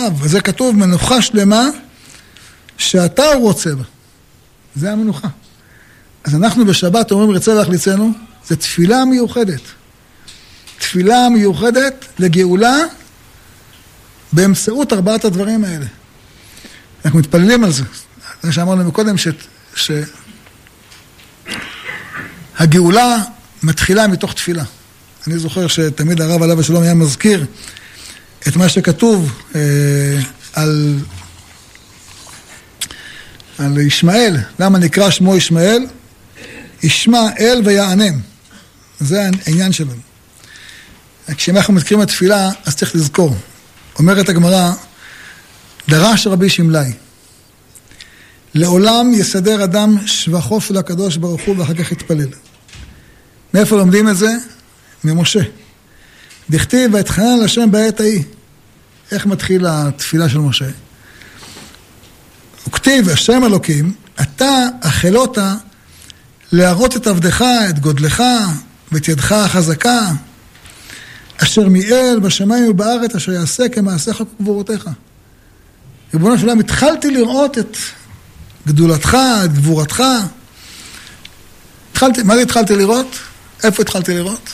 [0.08, 1.66] אב, וזה כתוב מנוחה שלמה
[2.78, 3.84] שאתה רוצה בה.
[4.76, 5.28] זה המנוחה.
[6.24, 8.12] אז אנחנו בשבת אומרים רצה להחליצנו,
[8.48, 9.62] זה תפילה מיוחדת.
[10.80, 12.78] תפילה מיוחדת לגאולה
[14.34, 15.86] באמצעות ארבעת הדברים האלה.
[17.06, 17.84] אנחנו מתפללים על זה.
[18.42, 19.28] זה שאמרנו מקודם, ש...
[22.56, 23.18] שהגאולה
[23.64, 24.64] מתחילה מתוך תפילה.
[25.28, 27.46] אני זוכר שתמיד הרב עליו השלום היה מזכיר
[28.48, 29.62] את מה שכתוב אה,
[30.54, 31.00] על,
[33.58, 34.38] על ישמעאל.
[34.60, 35.86] למה נקרא שמו ישמעאל?
[36.84, 38.20] ישמע אל ויענם.
[39.00, 40.09] זה העניין שלנו.
[41.38, 43.36] כשאנחנו מזכירים התפילה, אז צריך לזכור.
[44.00, 44.72] אומרת הגמרא,
[45.90, 46.92] דרש רבי שמלאי,
[48.54, 52.28] לעולם יסדר אדם שבחו של הקדוש ברוך הוא ואחר כך יתפלל.
[53.54, 54.32] מאיפה לומדים את זה?
[55.04, 55.40] ממשה.
[56.50, 58.24] דכתיב ואתחנן לשם בעת ההיא.
[59.12, 60.66] איך מתחיל התפילה של משה?
[62.68, 65.38] וכתיב, השם אלוקים, אתה החלות
[66.52, 68.24] להראות את עבדך, את גודלך
[68.92, 70.12] ואת ידך החזקה,
[71.44, 74.90] אשר מיאל בשמיים ובארץ, אשר יעשה כמעשיך וגבורותיך.
[76.14, 77.78] ריבונו של עולם, התחלתי לראות את
[78.68, 80.04] גדולתך, את גבורתך.
[81.92, 83.20] התחלתי, מה זה התחלתי לראות?
[83.64, 84.50] איפה התחלתי לראות?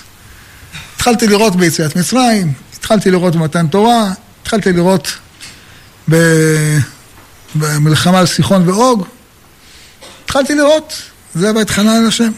[0.95, 5.11] התחלתי לראות ביציאת מצרים, התחלתי לראות במתן תורה, התחלתי לראות
[6.09, 6.15] ב...
[7.55, 9.07] במלחמה על סיחון ואוג.
[10.25, 10.93] התחלתי לראות,
[11.35, 12.31] זה בהתחנן לשם.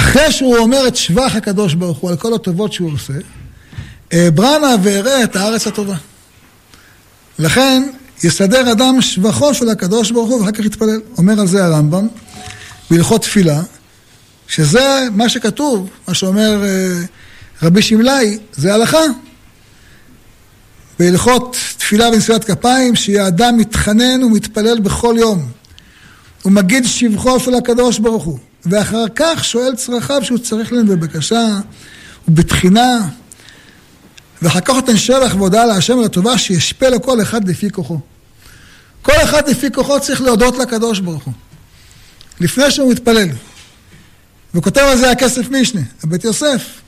[0.00, 3.12] אחרי שהוא אומר את שבח הקדוש ברוך הוא על כל הטובות שהוא עושה,
[4.14, 5.96] אברנה ואראה את הארץ הטובה.
[7.38, 7.82] לכן
[8.24, 11.00] יסדר אדם שבחו של הקדוש ברוך הוא ואחר כך יתפלל.
[11.18, 12.06] אומר על זה הרמב"ם
[12.90, 13.62] בהלכות תפילה,
[14.48, 17.02] שזה מה שכתוב, מה שאומר אה,
[17.62, 19.02] רבי שמלאי, זה הלכה.
[20.98, 25.48] בהלכות תפילה ונשיאת כפיים, שיהיה אדם מתחנן ומתפלל בכל יום.
[26.42, 28.38] הוא מגיד שבחו של הקדוש ברוך הוא.
[28.66, 31.46] ואחר כך שואל צרכיו שהוא צריך להם בבקשה
[32.28, 33.08] ובתחינה.
[34.42, 38.00] ואחר כך נותן שבח והודעה להשם על הטובה שישפה לו כל אחד לפי כוחו.
[39.02, 41.34] כל אחד לפי כוחו צריך להודות לקדוש ברוך הוא.
[42.40, 43.28] לפני שהוא מתפלל.
[44.54, 46.80] וכותב על זה הכסף משנה, הבית יוסף.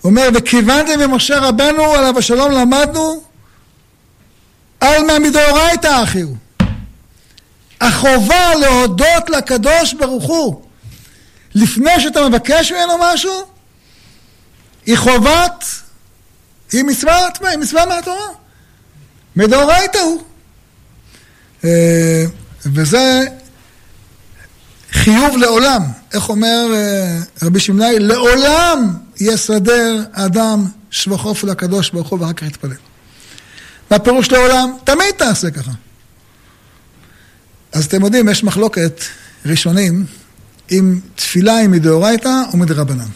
[0.00, 3.22] הוא אומר, וכיוונתם ממשה רבנו עליו השלום למדנו
[4.80, 6.36] על מה מדאורייתא אחי הוא.
[7.80, 10.62] החובה להודות לקדוש ברוך הוא
[11.54, 13.32] לפני שאתה מבקש ממנו משהו,
[14.86, 15.64] היא חובת,
[16.72, 18.28] היא מצווה, היא מצווה מהתורה.
[19.36, 20.22] מדאורייתא הוא.
[21.64, 22.24] אה,
[22.62, 23.24] וזה
[24.92, 25.82] חיוב לעולם.
[26.14, 27.98] איך אומר אה, רבי שמלאי?
[27.98, 32.74] לעולם יסדר אדם שבחוף לקדוש ברוך הוא ואחר כך יתפלל.
[33.90, 34.76] מה פירוש לעולם?
[34.84, 35.70] תמיד תעשה ככה.
[37.72, 39.00] אז אתם יודעים, יש מחלוקת
[39.46, 40.06] ראשונים
[40.70, 43.08] אם תפילה היא מדאורייתא או מדרבנן.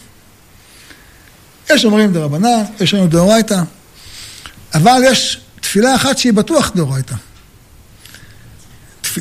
[1.70, 3.62] יש אומרים דרבנן, יש אומרים דאורייתא,
[4.74, 7.14] אבל יש תפילה אחת שהיא בטוח דאורייתא.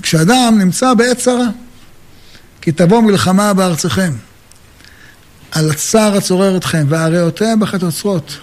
[0.02, 1.48] כשאדם נמצא בעת צרה,
[2.62, 4.14] כי תבוא מלחמה בארצכם,
[5.52, 8.38] על הצער הצורר אתכם, והראותיהם בחצוצרות,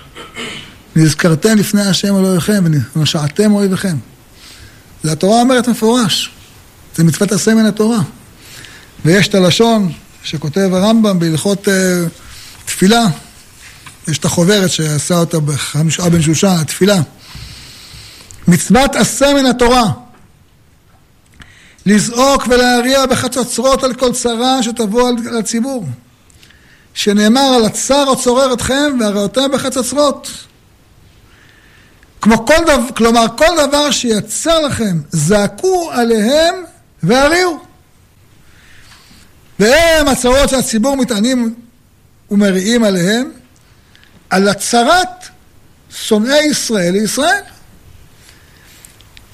[0.97, 2.65] נזכרתם לפני השם אלוהיכם,
[2.97, 3.97] ונשעתם אויביכם.
[5.03, 6.31] זה התורה אומרת מפורש,
[6.97, 7.99] זה מצוות עשה מן התורה.
[9.05, 9.93] ויש את הלשון
[10.23, 11.71] שכותב הרמב"ם בהלכות uh,
[12.65, 13.07] תפילה,
[14.09, 17.01] יש את החוברת שעשה אותה בחמישה בן שושן, התפילה.
[18.49, 19.85] מצוות עשה מן התורה.
[21.87, 25.87] לזעוק ולהריע בחצוצרות על כל צרה שתבוא על הציבור.
[26.95, 30.31] שנאמר על הצר הצורר אתכם והראותם בחצוצרות.
[32.21, 36.55] כמו כל דבר, כלומר כל דבר שיצר לכם, זעקו עליהם
[37.03, 37.68] והריעו.
[39.59, 41.55] והם הצרות שהציבור מתענים
[42.31, 43.31] ומריעים עליהם,
[44.31, 45.29] על הצרת
[45.91, 47.43] שונאי ישראל לישראל.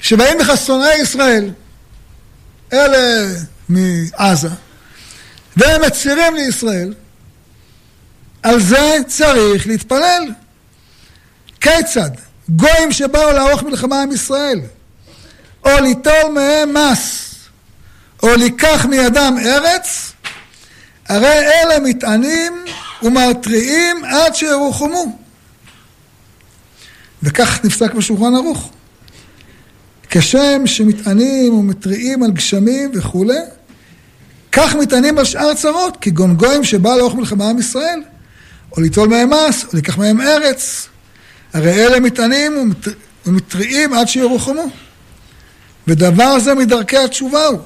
[0.01, 1.51] שבאים לך שונאי ישראל,
[2.73, 3.27] אלה
[3.69, 4.49] מעזה,
[5.57, 6.95] והם מצהירים לישראל,
[8.43, 10.23] על זה צריך להתפלל.
[11.61, 12.11] כיצד?
[12.49, 14.61] גויים שבאו לערוך מלחמה עם ישראל,
[15.65, 17.35] או ליטול מהם מס,
[18.23, 20.13] או לקח מידם ארץ,
[21.09, 22.53] הרי אלה מתענים
[23.03, 25.19] ומתריעים עד שירוחמו.
[27.23, 28.71] וכך נפסק בשולחן ערוך.
[30.11, 33.39] כשם שמתענים ומתריעים על גשמים וכולי,
[34.53, 38.03] כך מתענים על שאר צרות, כגון גויים שבא לערוך מלחמה עם ישראל,
[38.73, 40.89] או ליטול מהם מס, או לקח מהם ארץ.
[41.53, 42.73] הרי אלה מתענים
[43.27, 44.67] ומתריעים עד שירוחמו.
[45.87, 47.59] ודבר זה מדרכי התשובה הוא,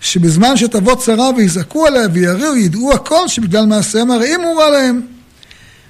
[0.00, 5.00] שבזמן שתבוא צרה ויזעקו עליה ויריעו, ידעו הכל שבגלל מעשיהם הרעים הוא רע להם.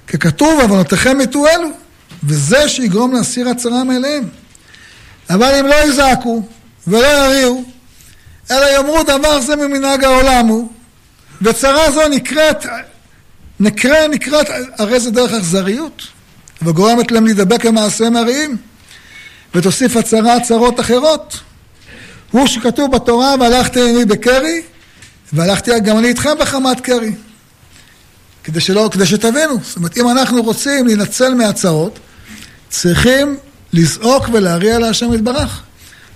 [0.07, 1.69] ככתוב, עוונותיכם יטו אלו,
[2.23, 4.23] וזה שיגרום להסיר הצרה מאליהם.
[5.29, 6.43] אבל אם לא יזעקו
[6.87, 7.63] ולא יריעו,
[8.51, 10.69] אלא יאמרו דבר זה ממנהג העולם הוא,
[11.41, 12.65] וצרה זו נקראת,
[13.59, 14.47] נקרא, נקראת,
[14.77, 16.01] הרי זה דרך אכזריות,
[16.61, 18.57] וגורמת להם להידבק במעשיהם הרעים,
[19.55, 21.39] ותוסיף הצרה צרות אחרות.
[22.31, 24.61] הוא שכתוב בתורה, והלכתי עיני בקרי,
[25.33, 27.11] והלכתי גם אני איתכם בחמת קרי.
[28.43, 29.57] כדי שלא, כדי שתבינו.
[29.63, 31.99] זאת אומרת, אם אנחנו רוצים להינצל מהצרות,
[32.69, 33.37] צריכים
[33.73, 35.61] לזעוק ולהריע להשם יתברך.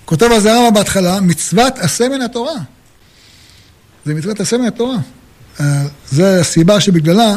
[0.04, 2.54] כותב על זה הרמב"ם בהתחלה, מצוות עשה מן התורה.
[4.04, 4.96] זה מצוות עשה מן התורה.
[5.60, 7.36] אה, זה הסיבה שבגללה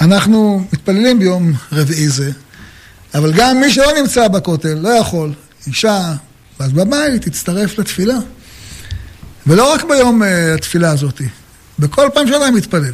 [0.00, 2.30] אנחנו מתפללים ביום רביעי זה,
[3.14, 5.32] אבל גם מי שלא נמצא בכותל לא יכול,
[5.66, 6.14] אישה,
[6.58, 8.16] אז בבית תצטרף לתפילה.
[9.46, 11.22] ולא רק ביום uh, התפילה הזאת,
[11.78, 12.92] בכל פעם שאדם מתפלל.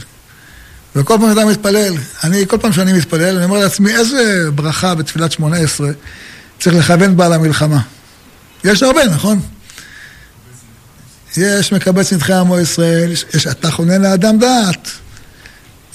[0.96, 1.94] וכל פעם שאדם מתפלל,
[2.24, 5.90] אני, כל פעם שאני מתפלל, אני אומר לעצמי, איזה ברכה בתפילת שמונה עשרה
[6.60, 7.80] צריך לכוון בה למלחמה.
[8.64, 9.40] יש הרבה, נכון?
[11.36, 14.88] יש מקבץ נדחי עמו ישראל, יש אתה חונן לאדם דעת,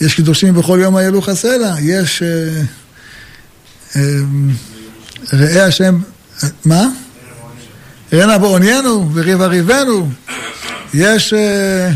[0.02, 2.62] יש קדושים בכל יום הילוך חסלה, יש אה,
[3.96, 4.02] אה,
[5.34, 6.00] ראה השם,
[6.66, 6.88] מה?
[8.14, 10.10] ראה בעוניינו וריב אריבנו,
[10.94, 11.90] יש אה,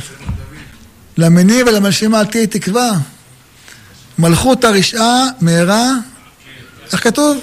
[1.17, 2.91] למניב ולמלשים אל תהי תקווה,
[4.19, 5.91] מלכות הרשעה מהרה,
[6.91, 7.37] איך כתוב?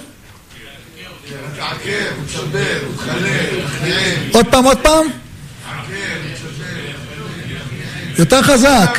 [4.33, 5.07] עוד פעם, עוד פעם?
[8.19, 8.99] יותר חזק,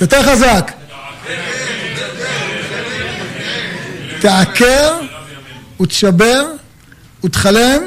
[0.00, 0.72] יותר חזק.
[4.20, 5.00] תעקר
[5.80, 6.44] ותשבר
[7.24, 7.82] ותחלם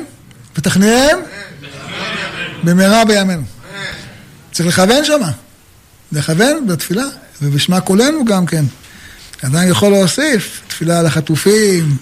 [0.56, 1.20] ותכניעם
[2.64, 3.44] במהרה בימינו.
[4.52, 5.32] צריך לכוון שמה.
[6.12, 7.06] לכוון בתפילה,
[7.42, 8.66] ובשמע קולנו גם כן.
[9.46, 11.98] אדם יכול להוסיף תפילה על החטופים,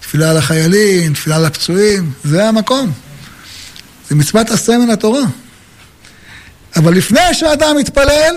[0.00, 2.92] תפילה על החיילים, תפילה על הפצועים, זה המקום.
[4.08, 5.22] זה מצוות עשה מן התורה.
[6.76, 8.36] אבל לפני שאדם מתפלל,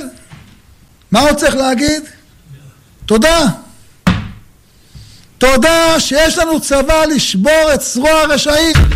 [1.12, 2.04] מה הוא צריך להגיד?
[3.06, 3.48] תודה.
[5.38, 8.91] תודה שיש לנו צבא לשבור את זרוע הרשעים.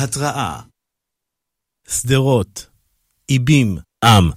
[0.00, 0.60] התראה
[1.88, 2.66] שדרות,
[3.28, 4.30] איבים, עם.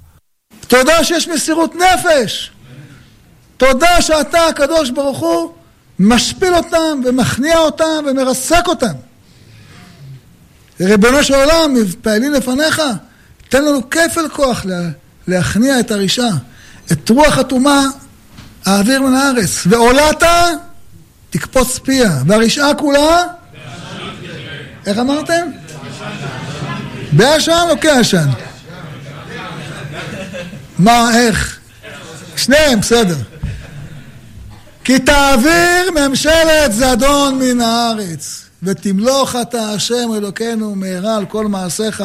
[0.67, 2.51] תודה שיש מסירות נפש.
[3.57, 5.53] תודה שאתה, הקדוש ברוך הוא,
[5.99, 8.93] משפיל אותם ומכניע אותם ומרסק אותם.
[10.79, 12.81] ריבונו של עולם, מתפעלים לפניך,
[13.49, 14.65] תן לנו כפל כוח
[15.27, 16.37] להכניע את הרשעה.
[16.91, 17.83] את רוח הטומאה
[18.65, 19.63] האוויר מן הארץ.
[19.65, 20.23] ועולת
[21.29, 22.21] תקפוץ פיה.
[22.27, 23.23] והרשעה כולה?
[24.85, 25.47] איך אמרתם?
[27.11, 28.29] בעשן או כעשן?
[30.79, 31.59] מה, איך?
[32.35, 33.17] שניהם, בסדר.
[34.83, 42.03] כי תעביר ממשלת זדון מן הארץ, ותמלוך אתה השם אלוקינו מהרה על כל מעשיך,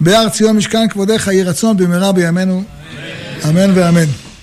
[0.00, 2.62] בהר ציון משכן כבודיך יהי רצון במהרה בימינו,
[3.48, 4.25] אמן ואמן.